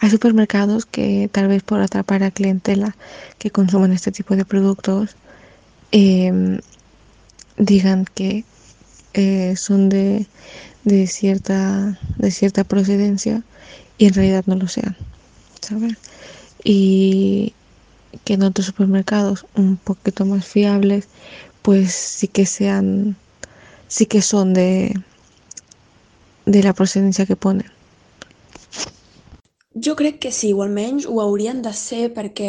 [0.00, 2.96] Hay supermercados que tal vez por atrapar a clientela
[3.38, 5.16] que consuman este tipo de productos
[5.92, 6.58] em,
[7.58, 8.44] digan que
[9.12, 10.26] eh, son de,
[10.84, 13.44] de cierta de cierta procedencia
[13.98, 14.96] y en realidad no lo sean,
[15.60, 15.96] ¿sabes?
[16.64, 17.54] Y
[18.24, 21.08] que en otros supermercados un poquito más fiables,
[21.62, 23.16] pues sí que sean,
[23.88, 24.94] sí que son de,
[26.46, 27.70] de la procedencia que ponen.
[29.74, 32.48] Jo crec que sí, o almenys ho haurien de ser perquè,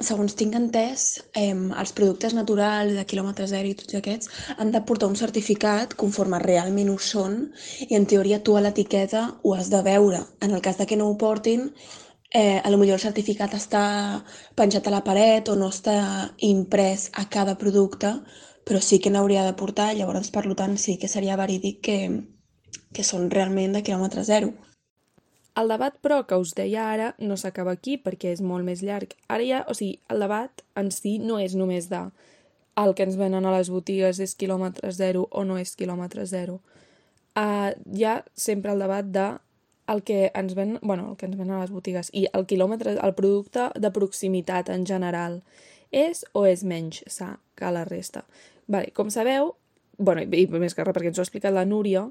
[0.00, 1.02] segons tinc entès,
[1.36, 5.92] eh, els productes naturals de quilòmetre zero i tots aquests han de portar un certificat
[6.00, 7.36] conforme realment ho són
[7.88, 10.22] i en teoria tu a l'etiqueta ho has de veure.
[10.40, 11.74] En el cas de que no ho portin,
[12.30, 13.82] eh, a lo millor el certificat està
[14.54, 18.14] penjat a la paret o no està imprès a cada producte,
[18.64, 21.98] però sí que n'hauria de portar, llavors per tant sí que seria verídic que,
[22.94, 24.52] que són realment de quilòmetre zero.
[25.58, 29.16] El debat, però, que us deia ara no s'acaba aquí perquè és molt més llarg.
[29.28, 32.04] Ara ja, o sigui, el debat en si no és només de
[32.80, 36.60] el que ens venen a les botigues és quilòmetre zero o no és quilòmetre zero.
[37.34, 39.26] Uh, hi ha sempre el debat de
[39.90, 42.96] el que ens ven, bueno, el que ens ven a les botigues i el quilòmetre,
[43.02, 45.40] el producte de proximitat en general
[45.90, 48.22] és o és menys sa que la resta.
[48.70, 49.54] Vale, com sabeu,
[49.98, 52.06] bueno, i més que res perquè ens ho ha explicat la Núria,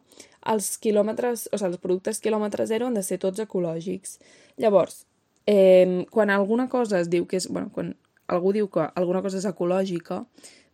[0.52, 4.20] els quilòmetres, o sigui, els productes quilòmetre zero han de ser tots ecològics.
[4.60, 5.06] Llavors,
[5.48, 7.96] eh, quan alguna cosa es diu que és, bueno, quan
[8.28, 10.22] algú diu que alguna cosa és ecològica,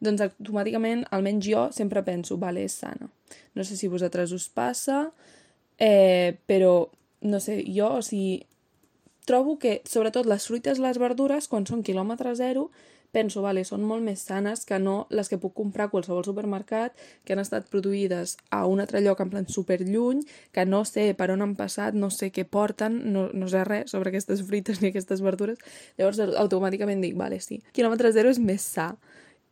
[0.04, 3.08] doncs automàticament, almenys jo, sempre penso, vale, és sana.
[3.56, 5.13] No sé si vosaltres us passa,
[5.79, 6.89] eh, però,
[7.21, 8.45] no sé, jo, o sigui,
[9.25, 12.69] trobo que, sobretot les fruites i les verdures, quan són quilòmetre zero,
[13.15, 16.97] penso, vale, són molt més sanes que no les que puc comprar a qualsevol supermercat,
[17.23, 21.07] que han estat produïdes a un altre lloc en plan super lluny, que no sé
[21.17, 24.83] per on han passat, no sé què porten, no, no sé res sobre aquestes fruites
[24.83, 25.61] ni aquestes verdures,
[25.97, 28.91] llavors automàticament dic, vale, sí, quilòmetre zero és més sa.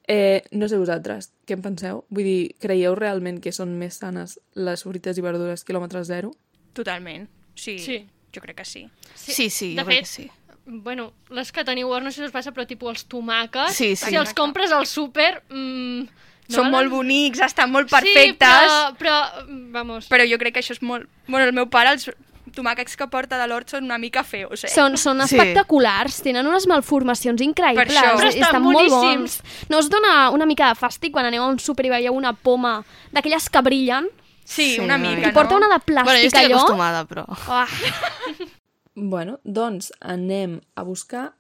[0.08, 2.02] Eh, no sé vosaltres, què en penseu?
[2.12, 6.34] Vull dir, creieu realment que són més sanes les fruites i verdures quilòmetre zero?
[6.76, 7.78] Totalment, sí.
[7.80, 8.00] Sí.
[8.36, 8.88] Jo crec que sí.
[9.16, 10.30] Sí, sí, de jo crec fet, que sí.
[10.66, 14.10] Bueno, les que teniu no sé si us passa, però tipus els tomàquets, Sí, sí.
[14.10, 15.42] si els compres al súper...
[15.50, 16.08] Mm,
[16.50, 18.38] no Són valen- molt bonics, estan molt Sí, perfectes.
[18.50, 20.10] però, però, vamos...
[20.12, 21.08] Però jo crec que això és molt...
[21.28, 22.10] Bueno, el meu pare, els
[22.56, 24.70] tomàquets que porta de l'hort són una mica feos, eh?
[24.72, 25.36] Són, són Sí.
[25.36, 27.88] espectaculars, tenen unes malformacions increïbles.
[27.88, 28.16] Per això.
[28.18, 29.40] Però i estan molt boníssims.
[29.42, 29.68] bons.
[29.70, 32.34] No us dona una mica de fàstic quan aneu a un súper i veieu una
[32.34, 34.10] poma d'aquelles que brillen?
[34.46, 35.58] Sí, Sí, una una mica, I porta no?
[35.66, 36.58] una de Bueno, jo plàstic, estic allò.
[36.58, 37.26] acostumada, però...
[37.48, 37.68] Ah,
[38.96, 41.34] Bueno, doncs anem a buscar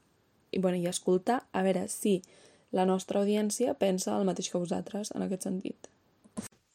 [0.51, 2.21] i, bueno, i a escoltar a veure si
[2.71, 5.87] la nostra audiència pensa el mateix que vosaltres en aquest sentit.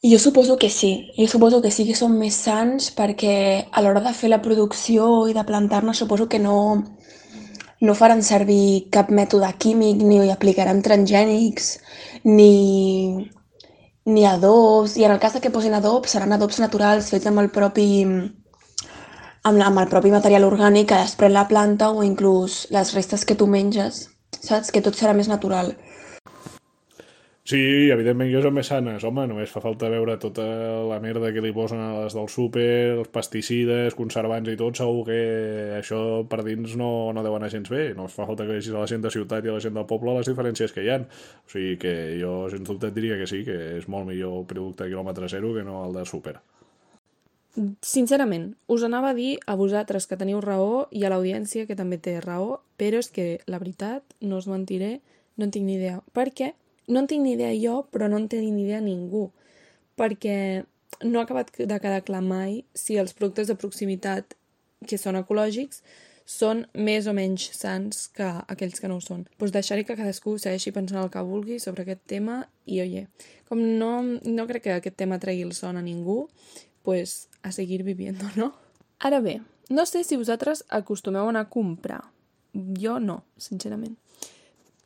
[0.02, 3.32] Jo suposo que sí, jo suposo que sí que són més sants perquè
[3.66, 6.58] a l'hora de fer la producció i de plantar-ne suposo que no,
[7.82, 11.72] no faran servir cap mètode químic ni hi aplicaran transgènics
[12.22, 13.26] ni,
[14.06, 17.42] ni adobs i en el cas de que posin adobs seran adobs naturals fets amb
[17.42, 22.94] el propi amb, amb el propi material orgànic que desprèn la planta o inclús les
[22.94, 24.04] restes que tu menges,
[24.38, 24.70] saps?
[24.70, 25.74] Que tot serà més natural.
[27.48, 29.04] Sí, evidentment que són més sanes.
[29.08, 30.44] Home, només fa falta veure tota
[30.84, 35.06] la merda que li posen a les del súper, els pesticides, conservants i tot, segur
[35.06, 35.16] que
[35.78, 37.94] això per dins no, no deu anar gens bé.
[37.96, 39.88] No fa falta que vegis a la gent de ciutat i a la gent del
[39.88, 41.08] poble les diferències que hi han.
[41.08, 44.84] O sigui que jo, sens dubte, diria que sí, que és molt millor el producte
[44.84, 46.37] de quilòmetre zero que no el de súper.
[47.80, 51.96] Sincerament, us anava a dir a vosaltres que teniu raó i a l'audiència que també
[51.96, 54.98] té raó, però és que, la veritat, no us mentiré,
[55.40, 56.02] no en tinc ni idea.
[56.12, 56.52] Per què?
[56.88, 59.29] No en tinc ni idea jo, però no en té ni idea ningú.
[59.98, 60.64] Perquè
[61.05, 64.35] no ha acabat de quedar clar mai si els productes de proximitat
[64.88, 65.83] que són ecològics
[66.29, 69.24] són més o menys sans que aquells que no ho són.
[69.40, 73.07] Pues deixar-hi que cadascú segueixi pensant el que vulgui sobre aquest tema i, oye,
[73.48, 76.27] com no, no crec que aquest tema tregui el son a ningú,
[76.85, 78.53] pues a seguir viviendo, ¿no?
[79.01, 82.03] Ara bé, no sé si vosaltres acostumeu a anar a comprar.
[82.53, 83.96] Jo no, sincerament.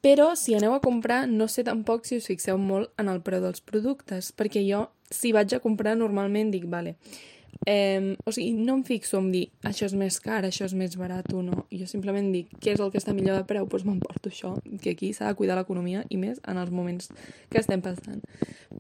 [0.03, 3.43] Però si aneu a comprar, no sé tampoc si us fixeu molt en el preu
[3.45, 6.97] dels productes, perquè jo, si vaig a comprar, normalment dic, vale,
[7.67, 10.97] eh, o sigui, no em fixo en dir això és més car, això és més
[10.99, 11.65] barat o no.
[11.71, 14.97] Jo simplement dic què és el que està millor de preu, doncs m'emporto això, que
[14.97, 17.13] aquí s'ha de cuidar l'economia i més en els moments
[17.51, 18.23] que estem passant.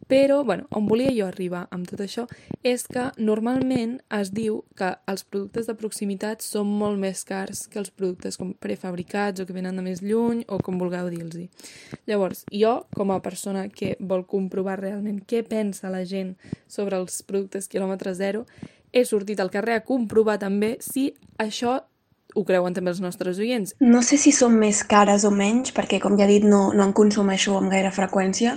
[0.08, 2.26] Però, bueno, on volia jo arribar amb tot això
[2.66, 7.80] és que normalment es diu que els productes de proximitat són molt més cars que
[7.80, 11.48] els productes com prefabricats o que venen de més lluny o com vulgueu dir-los.
[12.08, 16.34] Llavors, jo, com a persona que vol comprovar realment què pensa la gent
[16.68, 18.44] sobre els productes quilòmetre zero,
[18.92, 21.80] he sortit al carrer a comprovar també si això
[22.34, 23.74] ho creuen també els nostres oients.
[23.80, 26.86] No sé si són més cares o menys, perquè com ja he dit no, no
[26.86, 28.56] en consumeixo amb gaire freqüència,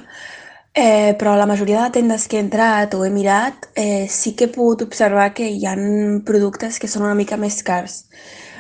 [0.76, 4.48] eh, però la majoria de tendes que he entrat o he mirat eh, sí que
[4.48, 8.06] he pogut observar que hi han productes que són una mica més cars.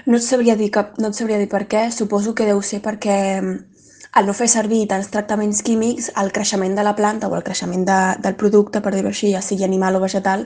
[0.05, 2.81] No et sabria dir, cap, no et sabria dir per què, suposo que deu ser
[2.83, 3.55] perquè mm,
[4.15, 7.83] al no fer servir tants tractaments químics, el creixement de la planta o el creixement
[7.87, 10.45] de, del producte, per dir-ho així, ja sigui animal o vegetal,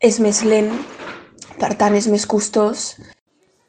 [0.00, 0.72] és més lent,
[1.60, 2.94] per tant és més costós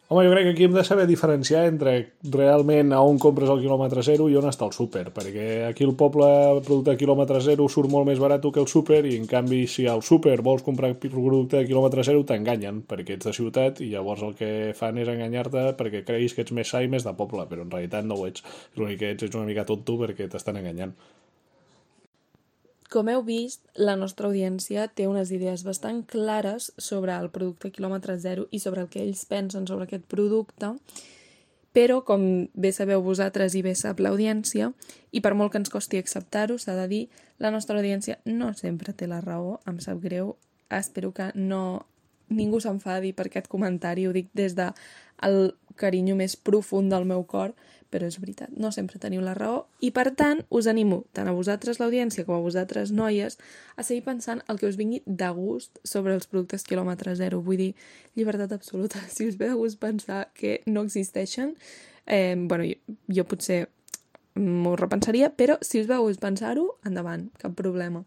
[0.09, 3.59] Home, jo crec que aquí hem de saber diferenciar entre realment a on compres el
[3.59, 6.29] quilòmetre zero i on està el súper, perquè aquí el poble
[6.63, 9.83] producte de quilòmetre zero surt molt més barat que el súper i en canvi si
[9.83, 14.23] al súper vols comprar producte de quilòmetre zero t'enganyen perquè ets de ciutat i llavors
[14.23, 17.43] el que fan és enganyar-te perquè creguis que ets més sa i més de poble,
[17.51, 18.47] però en realitat no ho ets.
[18.79, 20.95] L'únic que ets és una mica tonto perquè t'estan enganyant.
[22.87, 28.15] Com heu vist, la nostra audiència té unes idees bastant clares sobre el producte quilòmetre
[28.23, 30.69] zero i sobre el que ells pensen sobre aquest producte,
[31.75, 34.71] però, com bé sabeu vosaltres i bé sap l'audiència,
[35.11, 37.03] i per molt que ens costi acceptar-ho, s'ha de dir,
[37.43, 40.37] la nostra audiència no sempre té la raó, em sap greu,
[40.71, 41.83] espero que no
[42.31, 44.71] ningú s'enfadi per aquest comentari, ho dic des de
[45.27, 47.51] el carinyo més profund del meu cor,
[47.91, 51.35] però és veritat, no sempre teniu la raó i per tant us animo tant a
[51.35, 53.39] vosaltres l'audiència com a vosaltres noies
[53.75, 57.61] a seguir pensant el que us vingui de gust sobre els productes quilòmetre zero, vull
[57.61, 57.71] dir,
[58.15, 61.55] llibertat absoluta, si us ve de gust pensar que no existeixen,
[62.05, 63.65] eh, bueno, jo, jo potser
[64.37, 68.03] m'ho repensaria, però si us veu pensar-ho, endavant, cap problema.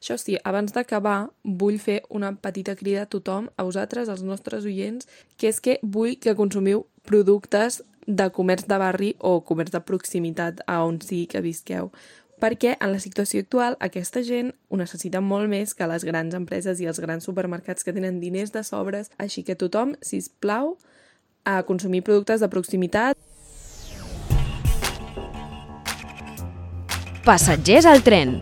[0.00, 4.64] Això sí, abans d'acabar, vull fer una petita crida a tothom, a vosaltres, als nostres
[4.64, 9.80] oients, que és que vull que consumiu productes de comerç de barri o comerç de
[9.80, 11.92] proximitat a on sigui que visqueu
[12.40, 16.80] perquè en la situació actual aquesta gent ho necessita molt més que les grans empreses
[16.80, 20.78] i els grans supermercats que tenen diners de sobres, així que tothom, si us plau,
[21.44, 23.18] a consumir productes de proximitat.
[27.24, 28.40] Passatgers al tren.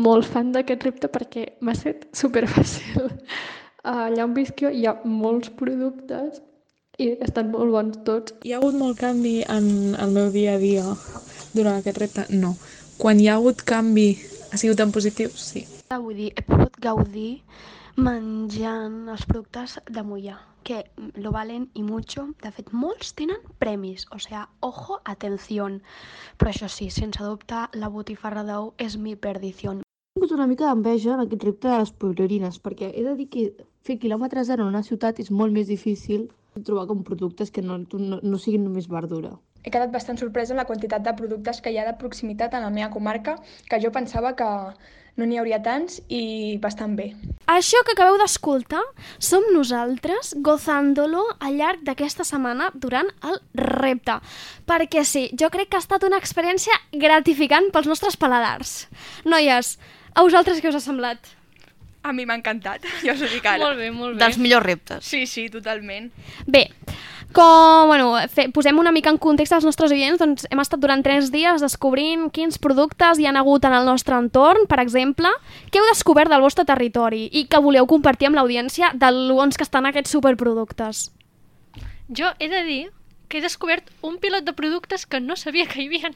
[0.00, 3.10] molt fan d'aquest repte perquè m'ha set superfàcil.
[3.84, 6.40] Uh, allà on visc jo hi ha molts productes
[7.00, 8.34] i estan molt bons tots.
[8.44, 10.84] Hi ha hagut molt canvi en el meu dia a dia
[11.56, 12.26] durant aquest repte?
[12.36, 12.54] No.
[13.00, 14.08] Quan hi ha hagut canvi
[14.52, 15.32] ha sigut en positiu?
[15.32, 15.64] Sí.
[15.90, 17.42] Vull dir, he pogut gaudir
[17.96, 20.84] menjant els productes de Mollà, que
[21.16, 22.28] lo valen i mucho.
[22.44, 25.80] De fet, molts tenen premis, o sea, ojo, atención.
[26.38, 29.80] Però això sí, sense dubte, la botifarra d'ou és mi perdició
[30.20, 33.44] tingut una mica d'enveja en aquest repte de les pueblerines, perquè he de dir que
[33.86, 36.26] fer quilòmetres zero en una ciutat és molt més difícil
[36.64, 39.36] trobar com productes que no, no, no siguin només verdura.
[39.62, 42.62] He quedat bastant sorpresa amb la quantitat de productes que hi ha de proximitat a
[42.62, 43.36] la meva comarca,
[43.68, 44.48] que jo pensava que
[45.20, 47.10] no n'hi hauria tants i bastant bé.
[47.50, 48.82] Això que acabeu d'escoltar
[49.18, 54.20] som nosaltres gozándolo al llarg d'aquesta setmana durant el repte.
[54.70, 58.86] Perquè sí, jo crec que ha estat una experiència gratificant pels nostres paladars.
[59.26, 59.76] Noies,
[60.14, 61.34] a vosaltres què us ha semblat?
[62.02, 63.60] A mi m'ha encantat, jo us ho dic ara.
[63.60, 64.24] Molt bé, molt bé.
[64.24, 65.04] Dels millors reptes.
[65.04, 66.08] Sí, sí, totalment.
[66.46, 66.70] Bé,
[67.32, 71.04] com, bueno, fe, posem una mica en context als nostres oients, doncs hem estat durant
[71.06, 75.30] tres dies descobrint quins productes hi han hagut en el nostre entorn, per exemple,
[75.70, 79.68] què heu descobert del vostre territori i que voleu compartir amb l'audiència de l'ons que
[79.68, 81.10] estan aquests superproductes.
[82.10, 82.82] Jo he de dir
[83.30, 86.10] que he descobert un pilot de productes que no sabia que hi havia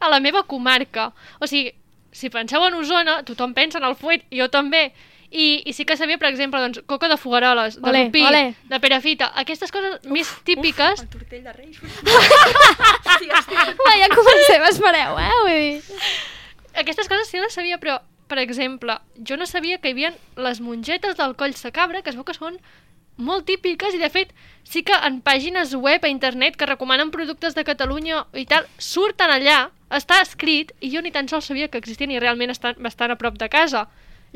[0.00, 1.12] a la meva comarca.
[1.38, 1.76] O sigui,
[2.10, 4.88] si penseu en Osona, tothom pensa en el fuet, i jo també,
[5.30, 8.54] i, I sí que sabia, per exemple, doncs, coca de fogaroles, de Olé, rupí, olé.
[8.70, 11.02] de perafita, aquestes coses uf, més típiques...
[11.02, 11.80] El tortell de Reis.
[13.86, 15.30] Va, ja comencem, espereu, eh?
[15.42, 15.82] Vull dir...
[16.76, 20.60] Aquestes coses sí les sabia, però, per exemple, jo no sabia que hi havia les
[20.60, 22.58] mongetes del coll de cabra, que es veu que són
[23.16, 24.28] molt típiques i de fet
[24.68, 29.30] sí que en pàgines web a internet que recomanen productes de Catalunya i tal, surten
[29.32, 33.10] allà, està escrit i jo ni tan sols sabia que existien i realment estan bastant
[33.14, 33.86] a prop de casa.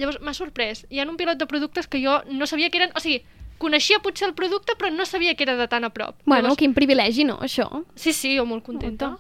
[0.01, 0.86] Llavors m'ha sorprès.
[0.88, 2.94] Hi ha un pilot de productes que jo no sabia que eren...
[2.96, 3.20] O sigui,
[3.61, 6.16] coneixia potser el producte però no sabia que era de tan a prop.
[6.24, 7.68] Bueno, Llavors, quin privilegi, no, això?
[7.94, 9.12] Sí, sí, jo molt contenta.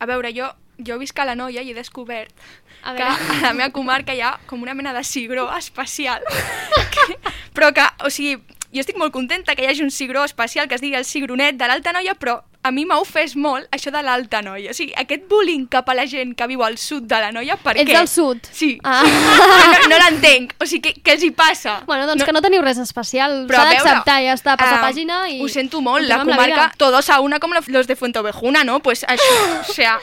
[0.00, 0.48] A veure, jo,
[0.80, 2.32] jo visc a la Noia i he descobert
[2.82, 6.24] A que a la meva comarca hi ha com una mena de cigró especial.
[6.94, 7.18] que,
[7.56, 8.36] però que, o sigui,
[8.72, 11.56] jo estic molt contenta que hi hagi un cigró especial que es digui el cigronet
[11.60, 14.72] de l'Alta Noia, però a mi m'ha ofès molt això de l'alta noia.
[14.72, 17.56] O sigui, aquest bullying cap a la gent que viu al sud de la noia,
[17.62, 17.96] per Ets què?
[17.96, 18.50] del sud?
[18.52, 18.76] Sí.
[18.84, 19.02] Ah.
[19.76, 20.54] No, no l'entenc.
[20.62, 21.76] O sigui, què, què els hi passa?
[21.86, 22.26] Bueno, doncs no.
[22.26, 23.34] que no teniu res especial.
[23.50, 25.38] S'ha d'acceptar, ja està, passa ah, pàgina i...
[25.44, 26.66] Ho sento molt, la comarca, vida.
[26.80, 28.80] todos a una com los de Fuentovejuna, ¿no?
[28.80, 29.96] Pues això, o sea...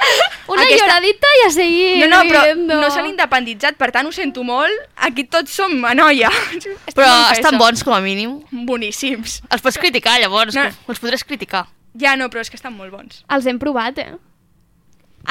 [0.47, 2.80] Una lloradita i a seguir No, no, però viviendo.
[2.82, 4.74] no s'han independitzat, per tant ho sento molt.
[4.95, 6.32] Aquí tots som a noia.
[6.93, 8.39] Però estan bons, com a mínim.
[8.51, 9.41] Boníssims.
[9.49, 10.55] Els pots criticar, llavors.
[10.55, 10.68] No.
[10.88, 11.66] Els podràs criticar.
[11.94, 13.24] Ja no, però és que estan molt bons.
[13.30, 14.16] Els hem provat, eh?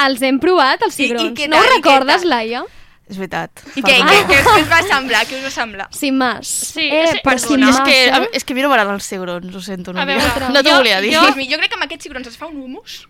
[0.06, 1.34] Els hem provat, els I- i cigrons.
[1.38, 2.30] què no ho tal, i què recordes, tal?
[2.30, 2.62] Laia?
[3.10, 3.50] És veritat.
[3.76, 5.26] I què, què, què, què us va semblar?
[5.26, 5.86] Què us va semblar?
[5.92, 6.46] Sin más.
[6.48, 7.38] Sí, eh, sí, per perdona.
[7.48, 8.28] sin És más, que, eh?
[8.32, 9.92] és que a mi no m'agraden els cigrons, ho sento.
[9.92, 11.12] No, A veure, no t'ho jo- volia dir.
[11.12, 13.06] jo- jo crec que amb aquests cigrons es fa un humus.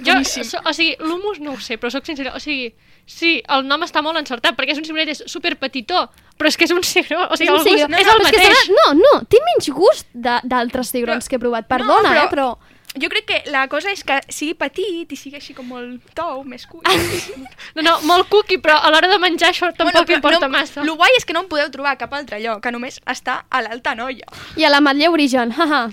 [0.00, 2.32] Jo, so, o sigui, l'humus no ho sé, però sóc sincera.
[2.34, 2.72] O sigui,
[3.04, 6.56] sí, el nom està molt encertat, perquè és un cibret, és super petitó, però és
[6.56, 7.84] que és un cigró, o sigui, És el gust cigró.
[7.84, 8.56] és No, el però és que mateix.
[8.64, 11.66] sembla- No, no, té menys gust de- d'altres cigrons que he provat.
[11.68, 12.58] Perdona, però- eh, però...
[13.00, 16.42] Jo crec que la cosa és que sigui petit i sigui així com molt tou,
[16.44, 16.84] més cuit.
[17.74, 20.82] No, no, molt cookie, però a l'hora de menjar això tampoc però importa no, massa.
[20.84, 23.44] El guai és que no en podeu trobar a cap altre lloc, que només està
[23.48, 24.28] a l'Alta Noia.
[24.60, 25.86] I a la Manlleu Origen, haha.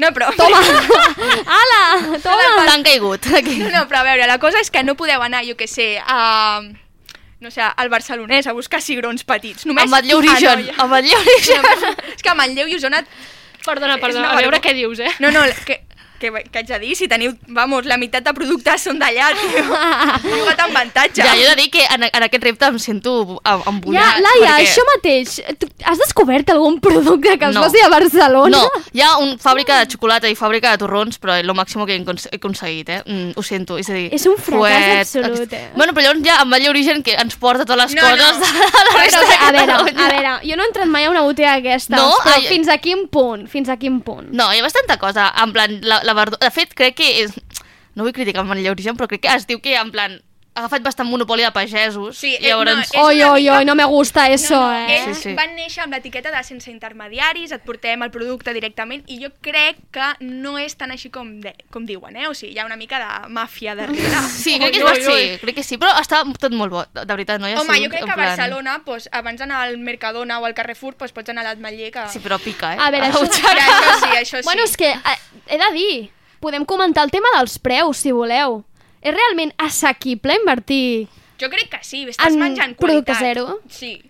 [0.00, 0.30] No, però...
[0.36, 0.58] Toma!
[1.60, 2.64] Ala, toma!
[2.66, 3.28] T'han caigut.
[3.36, 3.58] Aquí.
[3.60, 5.96] No, no, però a veure, la cosa és que no podeu anar, jo que sé,
[6.00, 6.60] a...
[7.40, 9.66] No sé, al Barcelonès a buscar cigrons petits.
[9.68, 10.76] Només A Manlleu Origen, Noia.
[10.80, 11.64] a Manlleu Origen.
[11.64, 13.04] No, és que a Manlleu i Osona...
[13.66, 15.10] Perdona, perdona, una a veure vergo- què dius, eh?
[15.18, 15.80] No, no, que,
[16.20, 19.64] que, que haig de dir, si teniu, vamos, la meitat de productes són d'allà, tio.
[20.24, 21.22] Jugat amb avantatge.
[21.22, 24.20] Ja, jo he de dir que en, en aquest repte em sento em- Ja, embullat.
[24.24, 24.66] Laia, perquè...
[24.66, 25.36] això mateix.
[25.60, 27.62] Tu has descobert algun producte que es No.
[27.64, 28.56] faci a Barcelona?
[28.58, 31.84] No, hi ha una fàbrica de xocolata i fàbrica de torrons, però és el màxim
[31.86, 33.02] que he he aconseguit, eh?
[33.06, 34.08] Mm, ho sento, és a dir...
[34.14, 35.70] És un fracàs fuet, absolut, aquest- eh?
[35.76, 38.46] Bueno, però llavors ja amb el origen que ens porta totes les No, coses no.
[38.46, 40.06] de la resta Però, de a veure, Catalunya.
[40.06, 42.10] a veure, jo no he entrat mai a una botiga d'aquestes, No?
[42.24, 43.46] però Ai, fins a quin punt?
[43.48, 44.28] Fins a quin punt?
[44.32, 46.40] No, hi ha bastanta cosa, en plan, la, la verdura...
[46.42, 47.34] De fet, crec que és...
[47.96, 50.18] No vull criticar el Origen, però crec que es diu que, en plan,
[50.56, 52.16] agafat bastant monopoli de pagesos.
[52.18, 52.72] Sí, i eh, llavors...
[52.72, 54.96] no, és Oi, oi, oi, no me gusta eso, no, no, eh?
[55.02, 55.34] Ells Sí, sí.
[55.36, 59.78] van néixer amb l'etiqueta de sense intermediaris, et portem el producte directament, i jo crec
[59.94, 62.26] que no és tan així com, de, com diuen, eh?
[62.30, 64.24] O sigui, hi ha una mica de màfia darrere.
[64.36, 66.72] Sí, crec que, és, Oi, oi, oi, sí, crec que sí, però està tot molt
[66.72, 68.78] bo, de de veritat, no hi ha Home, jo crec en que a plan- Barcelona,
[68.86, 72.06] doncs, abans d'anar al Mercadona o al Carrefour, doncs, pots anar a l'Atmetller, que...
[72.12, 72.78] Sí, però pica, eh?
[72.80, 73.26] A veure, això-.
[73.42, 74.46] Ja, això sí, això sí.
[74.48, 75.96] Bueno, és que eh, he de dir,
[76.40, 78.62] podem comentar el tema dels preus, si voleu.
[79.02, 83.18] És realment assequible invertir Jo crec que sí, estàs En menjant producte qualitat.
[83.20, 83.60] zero?
[83.68, 84.02] Sí.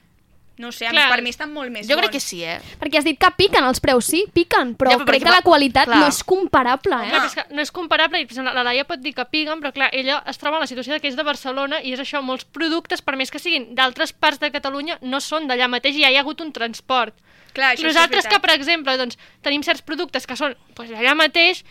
[0.58, 1.10] No sé, a Clar.
[1.10, 2.12] per mi estan molt més Jo crec bons.
[2.14, 2.58] que sí, eh?
[2.80, 5.34] Perquè has dit que piquen els preus, sí, piquen, però, Ja, però crec perquè que
[5.34, 5.98] la qualitat clar.
[5.98, 7.10] no és comparable, eh?
[7.10, 9.26] Clar, però és que no és comparable, i per exemple, la Laia pot dir que
[9.26, 11.92] piguen, però clar, ella es troba en la situació de que és de Barcelona i
[11.92, 15.68] és això, molts productes, per més que siguin d'altres parts de Catalunya, no són d'allà
[15.68, 17.12] mateix i ja hi ha hagut un transport.
[17.52, 18.42] Clar, això sí és Nosaltres que, veritat.
[18.48, 21.64] per exemple, doncs, tenim certs productes que són doncs, allà mateix,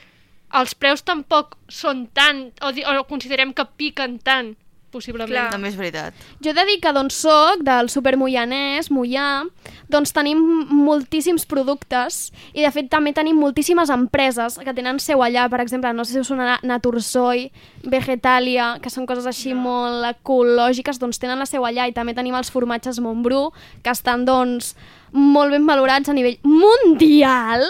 [0.53, 4.53] els preus tampoc són tant, o, di- o considerem que piquen tant,
[4.95, 5.27] possiblement.
[5.35, 5.49] Clar.
[5.51, 6.13] També és veritat.
[6.39, 9.43] Jo he de dir que d'on soc, del super Moianès, Moià,
[9.91, 10.39] doncs tenim
[10.71, 15.91] moltíssims productes i de fet també tenim moltíssimes empreses que tenen seu allà, per exemple,
[15.91, 17.49] no sé si us sonarà Natursoy,
[17.83, 22.35] Vegetalia, que són coses així molt ecològiques, doncs tenen la seu allà i també tenim
[22.39, 23.49] els formatges Montbrú,
[23.83, 24.77] que estan doncs
[25.11, 27.67] molt ben valorats a nivell mundial,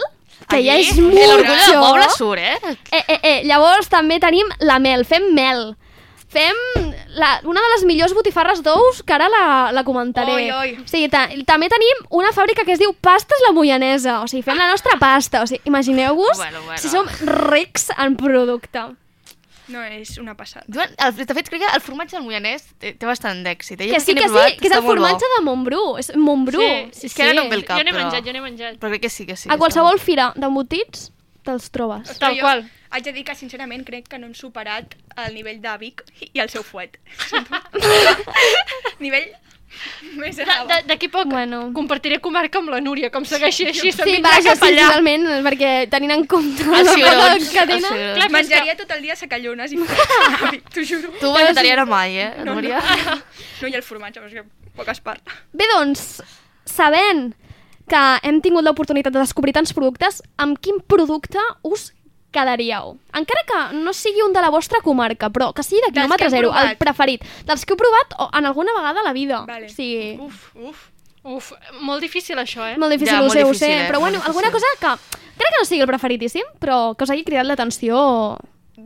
[0.50, 2.76] que ja Allí, és L'orgull del poble surt, eh?
[2.92, 5.74] Eh, eh, eh, llavors també tenim la mel, fem mel.
[6.36, 6.58] Fem
[7.16, 10.34] la, una de les millors botifarres d'ous, que ara la, la comentaré.
[10.36, 10.74] Oi, oi.
[10.84, 14.18] O sigui, ta, també tenim una fàbrica que es diu Pastes la Moianesa.
[14.20, 15.46] O sigui, fem la nostra pasta.
[15.46, 16.82] O sigui, imagineu-vos Bueno, bueno.
[16.82, 17.08] si som
[17.48, 18.90] rics en producte.
[19.74, 20.66] No, és una passada.
[20.70, 23.82] Joan, el, de fet, crec que el formatge del Moianès té, té bastant d'èxit.
[23.82, 23.90] Eh?
[23.92, 25.08] Que sí, que sí, provat, que és està el molt bo.
[25.08, 25.82] formatge de Montbrú.
[26.02, 26.62] És Montbrú.
[26.94, 28.06] Sí, És que ara no em ve el cap, jo n'he però...
[28.06, 28.80] menjat, jo n'he menjat.
[28.82, 29.50] Però crec que sí, que sí.
[29.50, 31.10] A qualsevol fira d'embotits
[31.46, 32.18] te'ls trobes.
[32.22, 32.66] Tal qual.
[32.96, 34.96] Haig de dir que, sincerament, crec que no hem superat
[35.26, 36.96] el nivell de Vic i el seu fuet.
[39.04, 39.28] nivell
[40.22, 40.68] més De- elevat.
[40.70, 41.72] de- D'aquí poc Bueno.
[41.74, 45.26] compartiré comarca amb la Núria, com segueixi així, se'n Sí, vindrà vaja, cap sí, totalment,
[45.46, 47.82] perquè tenint en compte Els la els que tenen...
[47.84, 48.16] cigrons.
[48.20, 49.78] Clar, Menjaria tot el dia sacallones i
[50.74, 51.12] t'ho juro.
[51.20, 52.56] Tu vegetariana mai, eh, No, no.
[52.62, 52.82] Núria?
[53.62, 54.44] No, i el formatge, però és que
[54.76, 55.36] poc es parla.
[55.54, 56.22] Bé, doncs,
[56.68, 57.34] sabent
[57.88, 61.92] que hem tingut l'oportunitat de descobrir tants productes, amb quin producte us
[62.36, 62.98] quedaríeu?
[63.16, 66.52] Encara que no sigui un de la vostra comarca, però que sigui de quilòmetre zero,
[66.60, 67.24] el preferit.
[67.48, 69.46] Dels que heu provat o en alguna vegada a la vida.
[69.48, 69.72] Vale.
[69.72, 70.84] O sigui, Uf, uf.
[71.26, 71.48] Uf,
[71.82, 72.76] molt difícil això, eh?
[72.78, 73.86] molt difícil, Ja, ho molt sé, ho difícil, sé.
[73.86, 73.88] eh?
[73.90, 74.92] Però bueno, Molt alguna cosa que
[75.40, 78.38] crec que no sigui el preferitíssim, però que us hagi cridat l'atenció...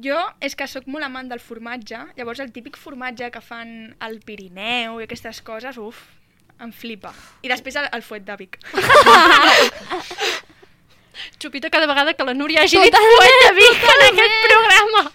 [0.05, 4.19] Jo és que sóc molt amant del formatge, llavors el típic formatge que fan al
[4.23, 5.99] Pirineu i aquestes coses, uf,
[6.63, 7.11] em flipa.
[7.43, 8.55] I després el, el fuet de Vic.
[11.41, 15.11] xupito cada vegada que la Núria hagi dit de Vic en aquest programa.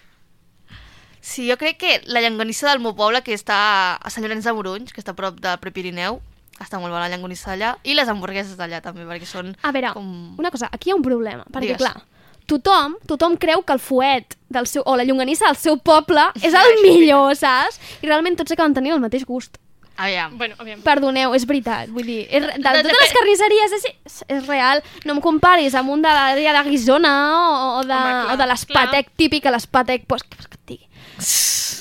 [1.24, 4.52] Sí, jo crec que la llangonissa del meu poble, que està a Sant Llorenç de
[4.52, 6.18] Morunys, que està a prop del Prepirineu,
[6.60, 9.54] està molt bona la llangonissa d'allà, i les hamburgueses d'allà també, perquè són...
[9.64, 10.10] A veure, com...
[10.38, 11.80] una cosa, aquí hi ha un problema, perquè Digues.
[11.80, 12.04] clar,
[12.50, 16.54] tothom, tothom creu que el fuet del seu, o la llonganissa del seu poble és
[16.54, 17.80] el millor, saps?
[18.02, 19.56] I realment tots acaben tenint el mateix gust.
[19.96, 20.36] Aviam.
[20.36, 20.80] Bueno, aviam.
[20.82, 24.16] Perdoneu, és veritat, vull dir, és, de, de De- totes de- les carnisseries és, és,
[24.28, 28.10] és real, no em comparis amb un de l'àrea de Guisona o, o de, Home,
[28.24, 30.88] clar, o de l'espatec típic, l'espatec, pues, que, que et digui.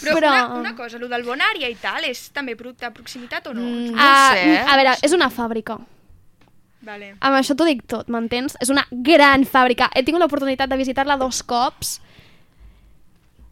[0.03, 3.47] Però, Però- Una, una cosa, el del Bonària i tal, és també producte de proximitat
[3.47, 3.61] o no?
[3.61, 4.61] Mm, Ah, sé, eh?
[4.67, 5.79] A veure, és una fàbrica.
[6.83, 7.13] Vale.
[7.21, 8.57] Amb això t'ho dic tot, m'entens?
[8.59, 9.87] És una gran fàbrica.
[9.95, 12.01] He tingut l'oportunitat de visitar-la dos cops.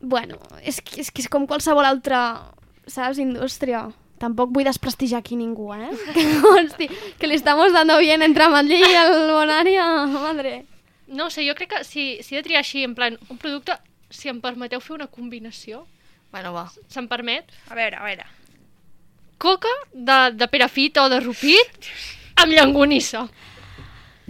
[0.01, 2.51] Bueno, és és que és com qualsevol altra,
[2.87, 3.87] saps, indústria.
[4.21, 5.89] Tampoc vull desprestigiar aquí ningú, eh?
[6.13, 10.59] Que, hosti, que li estamos dando bien entre Manllí i el Bonària, madre.
[11.07, 13.73] No sé, jo crec que si, si he de triar així, en plan, un producte,
[14.13, 15.87] si em permeteu fer una combinació,
[16.31, 16.69] Bueno, va.
[16.87, 18.23] se'm permet, A veure, a veure.
[19.37, 21.89] coca de, de perafita o de rupit
[22.37, 23.25] amb llangonissa.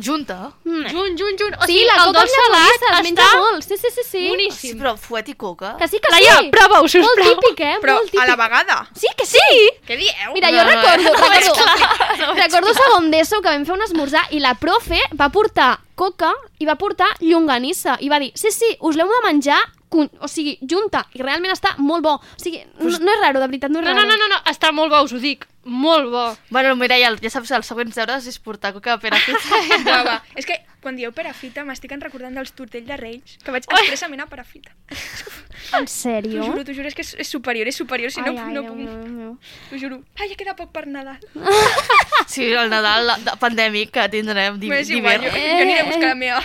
[0.03, 0.37] Junta?
[0.65, 0.85] Mm.
[0.91, 1.55] Junt, junt, junt.
[1.59, 3.63] O Sí, sigui, la el coca dolç amb salat llonganissa es menja està molt.
[3.67, 4.09] Sí, sí, sí, sí.
[4.11, 4.79] Sí, boníssim.
[4.81, 5.75] però fuet i coca?
[5.77, 6.49] Que sí, que Laia, sí.
[6.55, 7.15] prova-ho, sisplau.
[7.15, 7.75] Molt típic, eh?
[7.81, 8.21] Però molt típic.
[8.23, 8.77] a la vegada.
[8.95, 9.45] Sí, que sí!
[9.87, 10.33] Què dieu?
[10.33, 13.81] Mira, No, jo no, recordo, no veig recordo, recordo segon d'ESO que vam fer un
[13.87, 18.51] esmorzar i la profe va portar coca i va portar llonganissa i va dir, sí,
[18.51, 19.59] sí, us l'heu de menjar
[19.91, 22.13] o sigui, junta, i realment està molt bo.
[22.15, 24.07] O sigui, no, no és raro, de veritat, no és No, raro.
[24.07, 25.43] no, no, no, no, està molt bo, us ho dic.
[25.63, 26.37] Molt bo.
[26.49, 29.61] Bueno, Mireia, ja saps, els següents deures és portar coca de perafita.
[29.85, 30.15] Va, va.
[30.35, 34.25] És que quan dieu perafita m'estic recordant dels tortells de Reis, que vaig expressament a
[34.31, 34.71] perafita.
[35.77, 36.41] En T'ho sèrio?
[36.43, 38.63] juro, t'ho juro, és que és, és superior, és superior, si no, ai, ai, no
[38.65, 38.75] puc...
[38.75, 39.33] meu, Déu meu.
[39.69, 39.99] T'ho juro.
[40.19, 41.19] Ai, ja queda poc per Nadal.
[42.33, 45.37] sí, el Nadal la- de- pandèmic que tindrem Di, és igual, jo, d'hivern.
[45.37, 46.07] jo aniré a Eh, buscar eh.
[46.09, 46.41] la meva...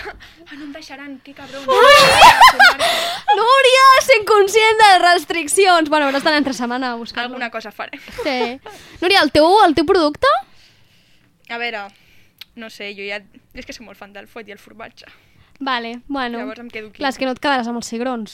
[0.47, 1.65] Ah, no em deixaran, que cabrón.
[3.35, 5.89] Núria, sent conscient de les restriccions.
[5.89, 7.99] Bueno, però estan entre setmana a buscar Alguna cosa faré.
[8.23, 8.59] Sí.
[9.07, 10.27] Núria, el teu, el teu producte?
[11.47, 11.85] A veure,
[12.59, 13.21] no sé, jo ja...
[13.55, 15.07] És que soc molt fan del fuet i el formatge.
[15.63, 16.41] Vale, bueno.
[16.41, 16.99] Llavors em quedo aquí.
[16.99, 18.33] Clar, és que no et quedaràs amb els cigrons.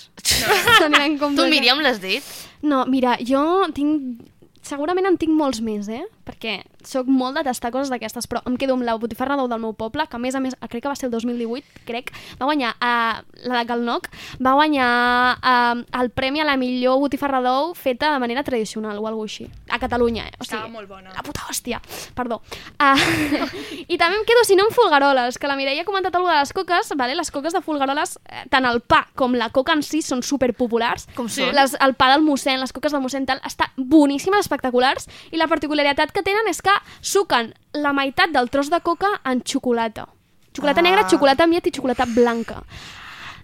[1.22, 2.26] Com Tu, Míriam, l'has dit?
[2.66, 3.44] No, mira, jo
[3.78, 4.26] tinc...
[4.66, 6.02] Segurament en tinc molts més, eh?
[6.24, 9.62] Perquè sóc molt de tastar coses d'aquestes, però em quedo amb la botifarra d'ou del
[9.64, 12.48] meu poble, que a més a més, crec que va ser el 2018, crec, va
[12.50, 14.10] guanyar uh, la de Calnoc,
[14.44, 14.90] va guanyar
[15.38, 19.48] uh, el premi a la millor botifarra d'ou feta de manera tradicional o alguna així,
[19.70, 20.34] a Catalunya, eh?
[20.40, 21.14] O Estava sigui, molt bona.
[21.16, 21.80] la puta hòstia,
[22.16, 22.42] perdó.
[22.80, 22.98] Uh,
[23.94, 26.44] I també em quedo, si no, amb folgaroles, que la Mireia ha comentat alguna de
[26.44, 27.16] les coques, vale?
[27.16, 31.08] les coques de folgaroles, eh, tant el pa com la coca en si són superpopulars.
[31.18, 31.54] Com són?
[31.56, 35.50] Les, el pa del mossèn, les coques del mossèn tal, està boníssimes, espectaculars, i la
[35.52, 40.08] particularitat que tenen és que suquen la meitat del tros de coca en xocolata.
[40.54, 40.84] Xocolata Ah.
[40.84, 42.64] negra, xocolata amb llet i xocolata blanca.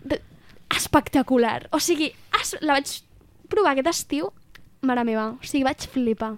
[0.03, 0.21] De...
[0.75, 1.67] Espectacular.
[1.71, 2.11] O sigui,
[2.41, 2.55] es...
[2.61, 2.91] la vaig
[3.49, 4.29] provar aquest estiu,
[4.81, 6.35] mare meva, o sigui, vaig flipar.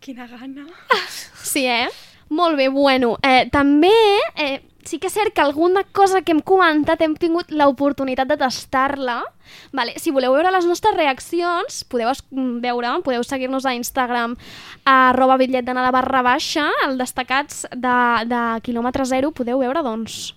[0.00, 0.66] Quina gana.
[1.42, 1.88] Sí, eh?
[2.30, 3.16] Molt bé, bueno.
[3.22, 3.90] Eh, també,
[4.36, 8.36] eh, sí que és cert que alguna cosa que hem comentat hem tingut l'oportunitat de
[8.40, 9.20] tastar-la.
[9.74, 14.36] Vale, si voleu veure les nostres reaccions, podeu mm, veure, podeu seguir-nos a Instagram
[14.84, 17.96] a arroba bitllet d'anada barra baixa, al destacats de,
[18.30, 20.34] de quilòmetre zero, podeu veure, doncs,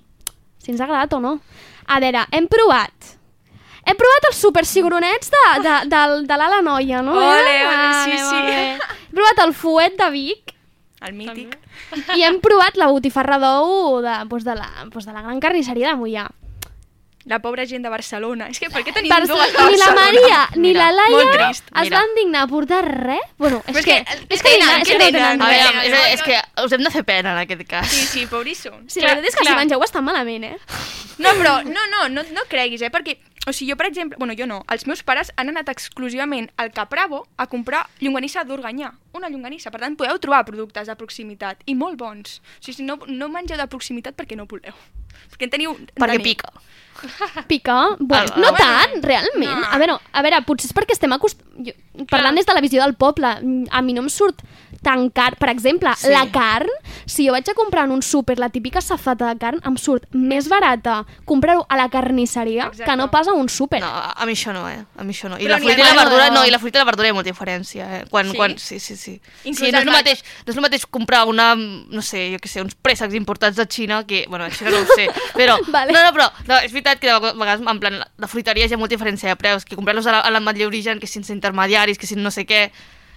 [0.64, 1.38] si ens ha agradat o no.
[1.88, 3.14] A veure, hem provat
[3.84, 7.18] hem provat els supercigronets de, de, de, de l'ala noia, no?
[7.20, 8.38] Ole, ole, Ah, sí, sí.
[8.80, 10.54] Hem provat el fuet de Vic,
[11.04, 11.58] El mític.
[12.18, 15.94] I hem provat la botifarra d'ou de, doncs de, la, doncs de la gran carnisseria
[15.94, 16.28] de Mollà.
[17.26, 18.50] La pobra gent de Barcelona.
[18.52, 19.96] És que per què tenim dues cert, ni la Barcelona?
[20.02, 21.98] Maria ni Mira, la Laia trist, es mira.
[22.02, 23.22] van dignar a portar res.
[23.38, 25.14] Bueno, és, és que, que- és que, tenen, dignar, és que no tenen?
[25.14, 27.88] tenen A veure, és, és que us hem de fer pena en aquest cas.
[27.88, 28.92] Sí, sí, pobrissons.
[28.92, 29.54] Sí, la veritat és que clar.
[29.54, 30.58] si mengeu estan malament, eh?
[31.20, 32.90] No, però no, no, no, no creguis, eh?
[32.92, 33.16] Perquè,
[33.48, 36.72] o sigui, jo, per exemple, bueno, jo no, els meus pares han anat exclusivament al
[36.76, 39.72] Capravo a comprar llonganissa d'Organyà, una llonganissa.
[39.72, 42.42] Per tant, podeu trobar productes de proximitat i molt bons.
[42.60, 44.74] O sigui, no, no mengeu de proximitat perquè no voleu.
[45.32, 45.72] Perquè en teniu...
[45.78, 46.24] en Perquè teniu.
[46.34, 46.52] pica.
[47.48, 47.96] Pica?
[48.00, 49.62] Bueno, no tant, realment.
[49.62, 49.70] No.
[49.70, 51.80] A veure, a veure, potser és perquè estem acostumats...
[52.10, 53.30] Parlant des de la visió del poble,
[53.70, 54.42] a mi no em surt
[54.84, 55.38] tan car.
[55.38, 56.10] Per exemple, Sí.
[56.10, 56.70] la carn,
[57.06, 60.06] si jo vaig a comprar en un súper la típica safata de carn, em surt
[60.12, 62.84] més barata comprar-ho a la carnisseria Exacte.
[62.92, 63.80] que no pas a un súper.
[63.82, 64.86] No, a mi això no, eh?
[64.98, 65.38] A mi això no.
[65.40, 66.36] I Però la fruita i la verdura, no.
[66.42, 68.06] no, i la fruita i la verdura hi ha molta diferència, eh?
[68.10, 68.32] Quan, Sí?
[68.32, 68.38] sí?
[68.38, 69.22] Quan, sí, sí, sí.
[69.46, 72.38] Inclús sí no, és el mateix, no és el mateix comprar una, no sé, jo
[72.44, 75.92] què sé, uns préssecs importats de Xina que, bueno, Xina no ho sé, però, Vale.
[75.94, 78.78] no, no, però no, és veritat que de vegades, en plan, de fruiteries hi ha
[78.78, 82.08] molta diferència de preus, que comprar-los a la- a l'ametller origen, que sense intermediaris, que
[82.08, 82.72] sin no sé què,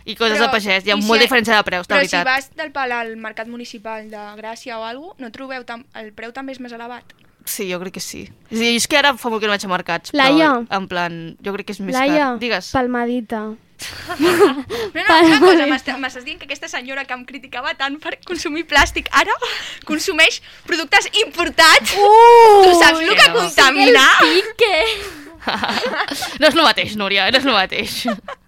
[0.07, 2.23] i coses de pagès, hi ha molta si- diferència de preus, de Però veritat.
[2.23, 6.13] si vas del pal al mercat municipal de Gràcia o alguna no trobeu tan, el
[6.15, 7.05] preu també és més elevat?
[7.47, 8.25] Sí, jo crec que sí.
[8.51, 10.49] És, dir, és que ara fa molt que no vaig a mercats, Laia.
[10.67, 12.39] però en plan, jo crec que és més Laia, car.
[12.43, 12.73] Digues.
[12.75, 13.45] palmadita.
[14.19, 18.15] No, no, una cosa, m'està- m'estàs dient que aquesta senyora que em criticava tant per
[18.25, 19.35] consumir plàstic ara
[19.85, 21.93] consumeix productes importats?
[21.93, 23.35] Uh, tu saps el que no.
[23.43, 24.07] contamina?
[24.23, 24.79] Pique!
[26.41, 28.07] no és el mateix, Núria, no és el mateix.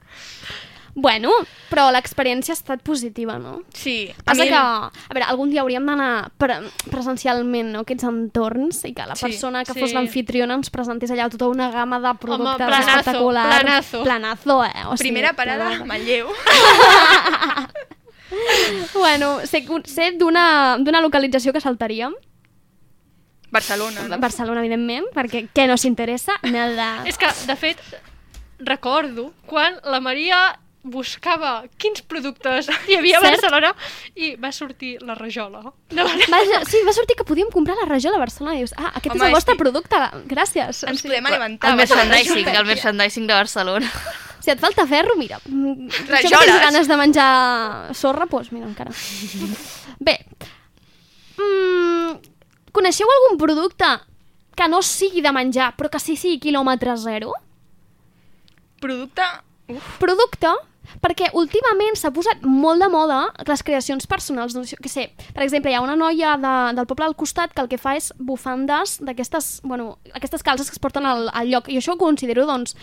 [0.98, 1.30] Bueno,
[1.70, 3.60] però l'experiència ha estat positiva, no?
[3.72, 4.10] Sí.
[4.26, 6.56] Passa mi- que, a veure, algun dia hauríem d'anar pre
[6.90, 9.80] presencialment, no?, aquests entorns, i que la Sí, persona que sí.
[9.84, 13.54] fos l'anfitriona ens presentés allà tota una gamma de productes planazo, espectaculars.
[13.60, 14.02] planazo.
[14.02, 14.74] Planazo, eh?
[14.88, 15.86] O sigui, Primera parada, planazo.
[15.86, 16.26] Manlleu.
[18.92, 22.12] Bueno, sé, sé d'una d'una localització que saltaríem.
[23.50, 24.02] Barcelona.
[24.08, 24.18] No?
[24.20, 26.34] Barcelona, evidentment, perquè què no s'interessa?
[26.52, 27.04] Nada.
[27.08, 27.80] És que, de fet,
[28.60, 33.40] recordo quan la Maria buscava quins productes hi havia a Cert.
[33.42, 33.72] Barcelona
[34.14, 35.60] i va sortir la rajola.
[35.90, 38.92] No, Va, sí, va sortir que podíem comprar la rajola a Barcelona i dius, ah,
[38.94, 39.96] aquest Home, és el vostre que- producte,
[40.30, 40.84] gràcies.
[40.88, 41.08] Ens Sí.
[41.08, 41.70] podem alimentar.
[41.70, 43.90] El merchandising, el merchandising de Barcelona.
[44.40, 45.40] Si et falta ferro, mira.
[45.44, 46.30] mm, Rajoles.
[46.46, 48.92] tens ganes de menjar sorra, doncs mira, encara.
[49.98, 50.24] Bé,
[51.36, 52.14] mm,
[52.72, 53.84] coneixeu algun producte
[54.56, 57.32] que no sigui de menjar, però que sí sigui quilòmetre zero?
[58.80, 59.22] Producte...
[60.00, 60.50] Producte,
[61.04, 64.56] perquè últimament s'ha posat molt de moda les creacions personals.
[64.56, 67.52] Doncs, jo què sé, per exemple, hi ha una noia de, del poble al costat
[67.52, 71.52] que el que fa és bufandes d'aquestes, bueno, aquestes calces que es porten al, al
[71.52, 71.68] lloc.
[71.68, 72.76] I això ho considero, doncs,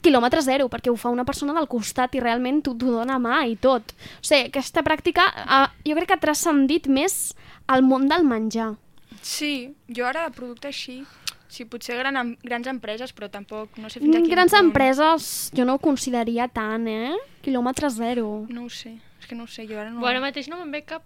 [0.00, 3.56] quilòmetre zero, perquè ho fa una persona del costat i realment t'ho dona mà i
[3.60, 3.92] tot.
[3.92, 7.34] O sigui, aquesta pràctica eh, jo crec que ha transcendit més
[7.68, 8.74] al món del menjar.
[9.22, 11.02] sí, jo ara de producte així...
[11.50, 14.64] Sí, potser gran, grans empreses, però tampoc, no sé fins a Mm, quin Grans punt.
[14.68, 17.16] empreses jo no ho consideraria tant, eh?
[17.42, 18.46] Quilòmetre zero.
[18.48, 19.98] No ho sé, és que no ho sé, jo ara no...
[19.98, 21.02] Bueno, ara mateix no me'n ve cap...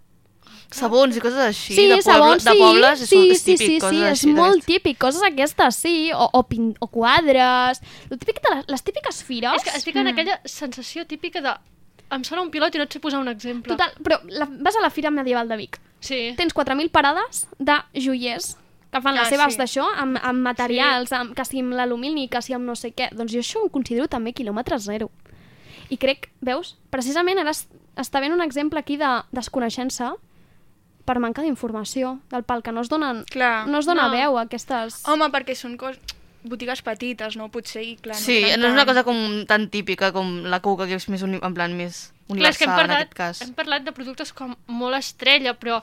[0.69, 3.55] Sabons i coses així, Sí, de, poble, sabons, de sí, pobles, és, sí, és sí,
[3.55, 4.27] típic, sí, coses sí, és així.
[4.33, 4.65] molt d'aquestes.
[4.69, 7.81] típic, coses aquestes, sí, o, o, pin, o quadres,
[8.11, 9.55] lo típic de les, les típiques fires.
[9.57, 11.55] És que estic en aquella sensació típica de...
[12.13, 13.73] Em sona un pilot i no et sé posar un exemple.
[13.73, 16.35] Total, però la, vas a la Fira Medieval de Vic, Sí.
[16.37, 18.51] tens 4.000 parades de joiers
[18.95, 19.59] que fan Ah, les seves sí.
[19.59, 23.09] d'això, amb, amb materials, amb, que sigui amb l'alumini, que sigui amb no sé què.
[23.11, 25.11] Doncs jo això ho considero també quilòmetre zero.
[25.91, 27.65] I crec, veus, precisament ara es,
[27.99, 30.13] està ben un exemple aquí de desconeixença
[31.05, 33.67] per manca d'informació, del pal que no es donen, Clar.
[33.69, 34.13] no es dona No.
[34.15, 35.03] veu a aquestes...
[35.05, 35.99] Home, perquè són cos...
[36.45, 37.49] botigues petites, no?
[37.53, 38.15] Potser, i clar...
[38.17, 41.21] Sí, seran no és una cosa com tan típica com la coca, que és més
[41.25, 43.41] uni, en plan més Clar, és que universal hem en parlat, aquest cas.
[43.45, 45.79] hem parlat de productes com molt estrella, però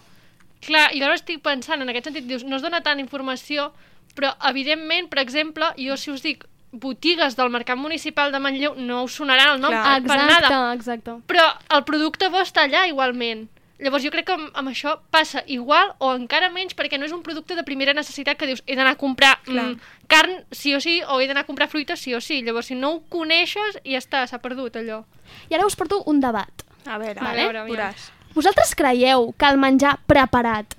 [0.67, 3.71] clar, jo ara estic pensant en aquest sentit, dius, no es dona tant informació,
[4.17, 9.03] però evidentment, per exemple, jo si us dic botigues del Mercat Municipal de Manlleu no
[9.05, 9.83] us sonarà el nom Clar.
[10.07, 11.17] per exacte, nada, exacte.
[11.29, 11.45] però
[11.77, 13.51] el producte bo està allà igualment.
[13.83, 17.13] Llavors jo crec que amb, amb això passa igual o encara menys perquè no és
[17.13, 19.75] un producte de primera necessitat que dius he d'anar a comprar mm,
[20.07, 22.41] carn sí o sí o he d'anar a comprar fruita sí o sí.
[22.47, 25.03] Llavors si no ho coneixes ja està, s'ha perdut allò.
[25.51, 26.65] I ara us porto un debat.
[26.87, 27.43] A veure, Vale.
[27.43, 28.11] a veure, veuràs.
[28.35, 30.75] Vosaltres creieu que el menjar preparat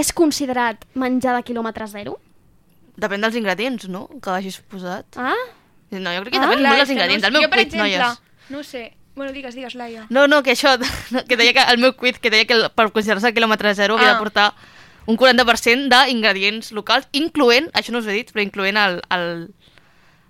[0.00, 2.18] és considerat menjar de quilòmetre zero?
[3.00, 5.06] Depèn dels ingredients, no?, que hagis posat.
[5.16, 5.34] Ah?
[5.90, 7.22] No, jo crec que Ah, depèn Clar, molt dels ingredients.
[7.22, 8.20] no, El meu jo, per exemple, noies.
[8.50, 8.96] no sé.
[9.16, 10.06] Bueno, digues, digues, Laia.
[10.08, 10.76] No, no, que això,
[11.28, 14.12] que deia que el meu quiz, que deia que el, per considerar-se quilòmetre zero havia
[14.12, 14.14] Ah.
[14.14, 14.54] de portar
[15.06, 19.48] un 40% d'ingredients locals, incloent, això no us he dit, però incloent el, el,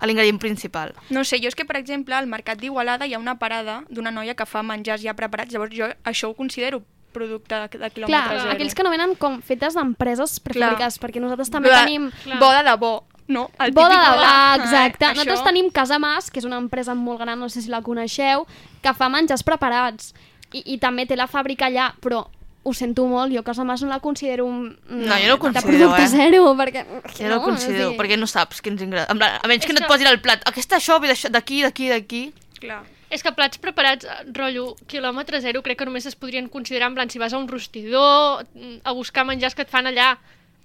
[0.07, 0.95] l'ingredient principal.
[1.11, 4.11] No sé, jo és que, per exemple, al Mercat d'Igualada hi ha una parada d'una
[4.11, 6.83] noia que fa menjars ja preparats, llavors jo això ho considero
[7.13, 8.51] producte de, de quilòmetre Clar, zero.
[8.53, 12.11] aquells que no venen com fetes d'empreses prefabricades, perquè nosaltres també Bo- tenim...
[12.39, 12.93] Bo de debò,
[13.29, 13.49] no?
[13.59, 15.05] El Bo de debò, ah, exacte.
[15.07, 17.69] Eh, Nosaltres això- tenim Casa Mas, que és una empresa molt gran, no sé si
[17.69, 18.47] la coneixeu,
[18.81, 20.15] que fa menjars preparats.
[20.53, 22.25] I, i també té la fàbrica allà, però
[22.63, 24.79] ho sento molt, jo Casa Mas no la considero un...
[24.89, 26.09] No, jo no ho de considero, producte eh?
[26.09, 26.85] zero, perquè...
[27.17, 29.11] Jo no, ho considero, o sigui, perquè no saps quins ingredients...
[29.43, 31.89] A menys que És no et que- posin al plat, aquesta això ve d'aquí, d'aquí,
[31.89, 32.23] d'aquí...
[32.61, 32.83] Clar.
[33.11, 36.95] És que plats preparats, eh, rotllo, quilòmetre zero, crec que només es podrien considerar en
[36.95, 40.13] plan si vas a un rostidor, mm, a buscar menjars que et fan allà,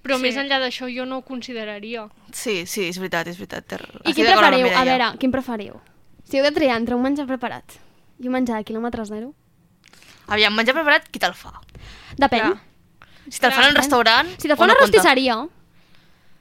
[0.03, 0.21] però Sí.
[0.27, 2.03] més enllà d'això jo no ho consideraria.
[2.31, 3.65] Sí, sí, és veritat, és veritat.
[3.65, 4.67] Té- I quin preferiu?
[4.75, 5.79] A veure, quin preferiu?
[6.25, 7.79] Si heu de triar entre un menjar preparat
[8.19, 9.33] i un menjar de quilòmetre zero,
[10.28, 11.53] Aviam, menjar preparat, qui te'l fa?
[12.17, 12.39] depèn.
[12.51, 12.61] Clar.
[13.30, 14.28] Si te'l fan en un restaurant...
[14.38, 14.97] Si te o fa una no compta?
[14.97, 15.36] rostisseria,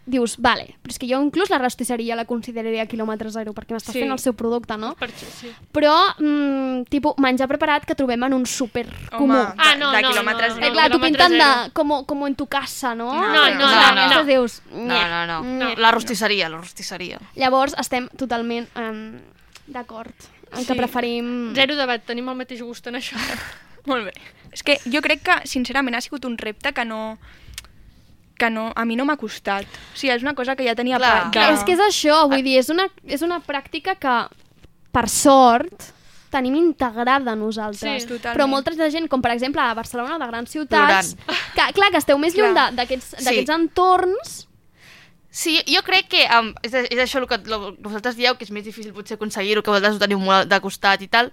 [0.07, 3.95] dius, vale, però és que jo inclús la rostisseria la consideraria quilòmetre zero, perquè m'estàs
[3.97, 4.03] Sí.
[4.05, 4.91] fent el seu producte, no?
[5.01, 5.49] Per això, sí.
[5.73, 8.85] Però, mm, tipus, menjar preparat que trobem en un súper
[9.17, 9.33] comú.
[9.33, 10.67] Home, de, Ah, no, de no, quilòmetre no, zero.
[10.67, 13.15] Eh, clar, t'ho quilòmetre pinten de, com, com en tu casa, no?
[13.15, 14.09] No, no, no, clar, no.
[14.11, 15.43] Llavors dius, No, no, no.
[15.43, 15.77] Nye.
[15.77, 17.19] La rostisseria, la rostisseria.
[17.35, 19.19] Llavors estem totalment um,
[19.67, 20.13] d'acord
[20.53, 20.79] en que Sí.
[20.79, 21.55] preferim...
[21.55, 23.17] Zero debat, tenim el mateix gust en això.
[23.91, 24.13] Molt bé.
[24.55, 27.19] És que jo crec que, sincerament, ha sigut un repte que no
[28.37, 29.63] que no, a mi no m'ha costat.
[29.95, 30.99] O sigui, és una cosa que ja tenia...
[30.99, 31.11] Clar.
[31.25, 34.15] pa- Clar, és que és això, vull dir, és una, és una pràctica que,
[34.91, 35.93] per sort,
[36.35, 38.03] tenim integrada nosaltres.
[38.03, 38.35] Sí, totalment.
[38.35, 41.13] Però molta de gent, com per exemple a Barcelona, de grans ciutats,
[41.55, 42.73] que, clar, que esteu més lluny Clar.
[42.73, 43.25] de- d'aquests Sí.
[43.29, 44.35] d'aquests entorns,
[45.35, 47.43] Sí, jo crec que um, és, és això el que, el
[47.75, 50.61] que vosaltres dieu, que és més difícil potser aconseguir-ho, que vosaltres ho teniu molt de
[50.63, 51.33] costat i tal,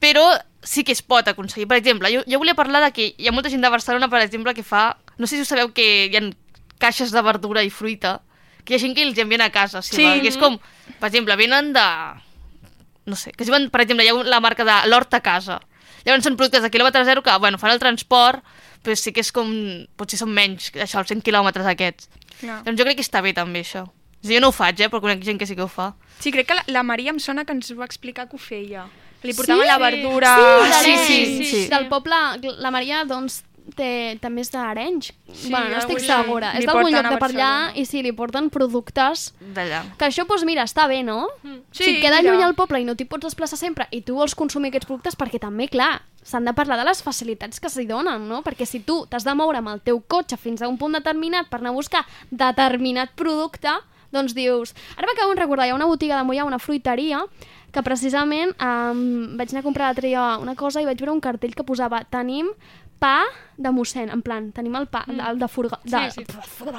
[0.00, 0.24] però
[0.62, 1.68] sí que es pot aconseguir.
[1.68, 4.20] Per exemple, jo, jo volia parlar de que hi ha molta gent de Barcelona, per
[4.24, 4.96] exemple, que fa...
[5.20, 6.22] No sé si ho sabeu que hi ha
[6.80, 8.18] caixes de verdura i fruita,
[8.64, 10.20] que hi ha gent que els envien a casa seva, Sí.
[10.24, 10.58] que és com,
[10.98, 11.86] per exemple, venen de...
[13.06, 15.58] No sé, que es diuen, per exemple, hi ha la marca de l'Hort a casa.
[16.04, 18.44] Llavors són productes de quilòmetre zero que, bueno, fan el transport,
[18.84, 19.48] però sí que és com...
[19.96, 22.08] Potser són menys, això, els 100 quilòmetres aquests.
[22.40, 22.62] Clar.
[22.64, 23.84] Doncs jo crec que està bé també això.
[23.88, 25.90] O sigui, jo no ho faig, eh, però conec gent que sí que ho fa.
[26.20, 28.86] Sí, crec que la, la Maria em sona que ens va explicar que ho feia.
[29.22, 29.68] Li portaven Sí?
[29.68, 30.34] la verdura...
[30.82, 31.62] Sí, sí, sí, sí.
[31.68, 32.16] Del poble,
[32.58, 33.42] la Maria, doncs,
[33.76, 35.10] té, també és d'Arenys.
[35.32, 36.52] Sí, bueno, no estic segura.
[36.58, 39.82] És d'algun lloc de per allà i sí, li porten productes D'allà.
[39.98, 41.28] que això, doncs mira, està bé, no?
[41.44, 42.32] Sí, si et queda mira.
[42.32, 45.18] lluny al poble i no t'hi pots desplaçar sempre i tu vols consumir aquests productes
[45.20, 48.42] perquè també, clar, s'han de parlar de les facilitats que s'hi donen, no?
[48.42, 51.48] Perquè si tu t'has de moure amb el teu cotxe fins a un punt determinat
[51.48, 53.72] per anar a buscar determinat producte,
[54.10, 54.74] doncs dius...
[54.96, 57.22] Ara m'acabo de recordar, hi ha una botiga de Mollà, una fruiteria,
[57.72, 61.20] que precisament um, vaig anar a comprar l'altre dia una cosa i vaig veure un
[61.20, 62.48] cartell que posava tenim
[63.00, 63.22] pa
[63.56, 65.20] de mossèn, en plan, tenim el pa, mm.
[65.30, 66.74] el de, furga, de, Sí, sí.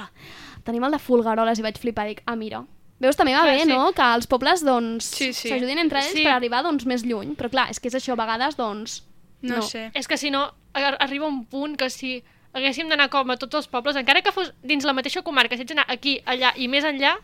[0.64, 2.64] tenim el de fulgaroles i vaig flipar, dic, ah, mira,
[3.02, 3.70] Veus, també va Clar, bé, sí.
[3.72, 5.50] no?, que els pobles, doncs, Sí, sí.
[5.50, 6.22] s'ajudin entre ells Sí.
[6.24, 7.32] per arribar, doncs, més lluny.
[7.34, 9.00] Però, clar, és que és això, a vegades, doncs...
[9.42, 9.62] No, No.
[9.66, 9.88] sé.
[9.98, 10.44] És que si no,
[10.78, 12.24] ar- arriba un punt que si
[12.54, 15.64] haguéssim d'anar com a tots els pobles, encara que fos dins la mateixa comarca, si
[15.64, 17.16] ets d'anar aquí, allà i més enllà,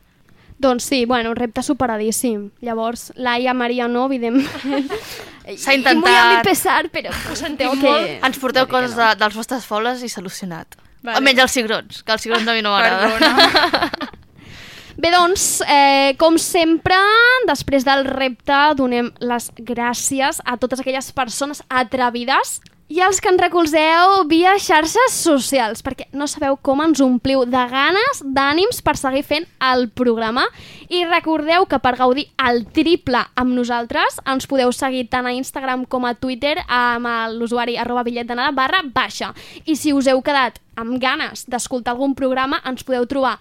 [0.59, 2.49] Doncs sí, bueno, repte superadíssim.
[2.65, 4.89] Llavors, Laia, Maria, no, evidentment.
[5.57, 6.43] S'ha I muy a mi intentat.
[6.43, 8.03] pesar, però ho sentim tengo molt.
[8.03, 8.19] que...
[8.25, 9.03] Ens porteu dir que coses no.
[9.03, 10.75] de, dels vostres foles i solucionat.
[11.05, 11.15] Vale.
[11.21, 13.13] Almenys els cigrons, que els cigrons a mi no m'agrada.
[13.15, 14.15] Perdona.
[14.97, 16.97] Bé, doncs, eh, com sempre,
[17.45, 23.41] després del repte, donem les gràcies a totes aquelles persones atrevides i als que ens
[23.41, 29.25] recolzeu via xarxes socials, perquè no sabeu com ens ompliu de ganes, d'ànims per seguir
[29.27, 30.45] fent el programa.
[30.87, 35.83] I recordeu que per gaudir el triple amb nosaltres ens podeu seguir tant a Instagram
[35.85, 39.33] com a Twitter amb l'usuari arroba bitllet d'anada barra baixa.
[39.65, 43.37] I si us heu quedat amb ganes d'escoltar algun programa, ens podeu trobar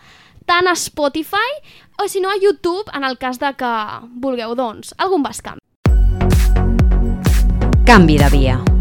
[0.46, 1.60] tant a Spotify
[2.02, 3.74] o si no a YouTube en el cas de que
[4.10, 5.62] vulgueu, doncs, algun bascamp.
[7.86, 8.75] Canvi de via.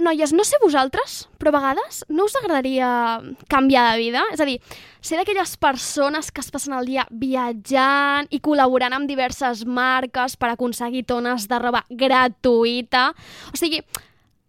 [0.00, 2.88] Noies, no sé vosaltres, però a vegades no us agradaria
[3.52, 4.22] canviar de vida?
[4.32, 4.56] És a dir,
[5.04, 10.54] ser d'aquelles persones que es passen el dia viatjant i col·laborant amb diverses marques per
[10.54, 13.10] aconseguir tones de roba gratuïta.
[13.52, 13.82] O sigui,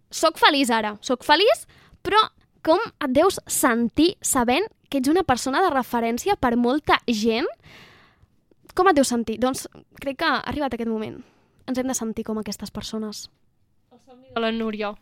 [0.08, 1.68] sóc feliç ara, sóc feliç,
[2.00, 2.24] però
[2.64, 7.48] com et deus sentir sabent que ets una persona de referència per molta gent?
[8.72, 9.36] Com et deus sentir?
[9.42, 9.68] Doncs
[10.00, 11.20] crec que ha arribat aquest moment.
[11.68, 13.28] Ens hem de sentir com aquestes persones.
[14.34, 14.96] de la Núria.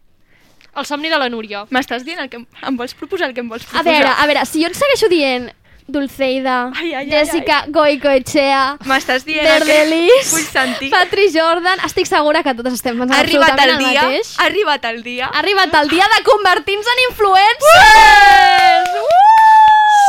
[0.75, 1.65] El somni de la Núria.
[1.73, 3.91] M'estàs dient el que em, em vols proposar el que em vols A proposar?
[3.91, 5.49] veure, a veure, si jo et segueixo dient
[5.89, 10.91] Dulceida, Ai, ai, ai, Jessica Goicoechea, M'estàs dient el que Verdelis, sentir?
[10.93, 14.35] Patri Jordan, estic segura que totes estem pensant arribat el absolutament dia, mateix.
[14.37, 15.31] ha arribat el dia.
[15.33, 18.93] Ha arribat el dia de convertir-nos en influencers!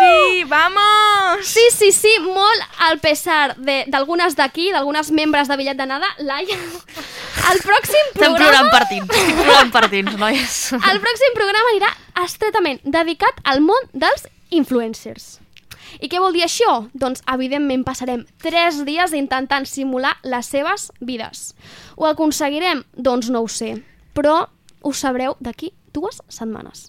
[0.01, 1.46] Sí, vamos!
[1.46, 6.57] Sí, sí, sí, molt al pesar de- d'algunes d'aquí, d'algunes membres de Bitllet d'Anada, Laia,
[7.53, 8.38] el pròxim Estem programa...
[8.38, 10.57] plorant per dins, estic plorant per dins, noies.
[10.72, 11.92] El pròxim programa anirà
[12.24, 15.38] estretament dedicat al món dels influencers.
[16.01, 16.86] I què vol dir això?
[16.94, 21.51] Doncs, evidentment, passarem 3 dies intentant simular les seves vides.
[21.96, 22.84] Ho aconseguirem?
[22.94, 23.74] Doncs no ho sé,
[24.14, 24.46] però
[24.82, 26.88] ho sabreu d'aquí dues setmanes.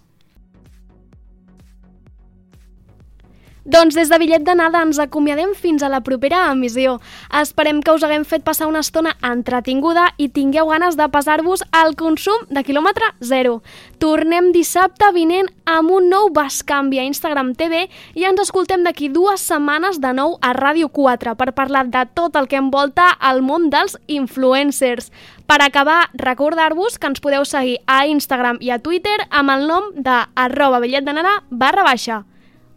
[3.71, 6.97] Doncs des de bitllet d'anada ens acomiadem fins a la propera emissió.
[7.39, 11.95] Esperem que us haguem fet passar una estona entretinguda i tingueu ganes de passar-vos al
[11.95, 13.61] consum de quilòmetre zero.
[14.03, 17.85] Tornem dissabte vinent amb un nou Bascanvi a Instagram TV
[18.19, 22.35] i ens escoltem d'aquí dues setmanes de nou a Ràdio 4 per parlar de tot
[22.35, 25.13] el que envolta el món dels influencers.
[25.47, 29.93] Per acabar, recordar-vos que ens podeu seguir a Instagram i a Twitter amb el nom
[29.95, 32.25] de arroba bitllet d'anada barra baixa.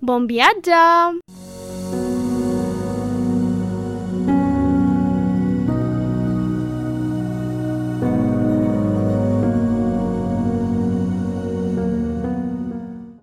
[0.05, 0.81] Bon viatge!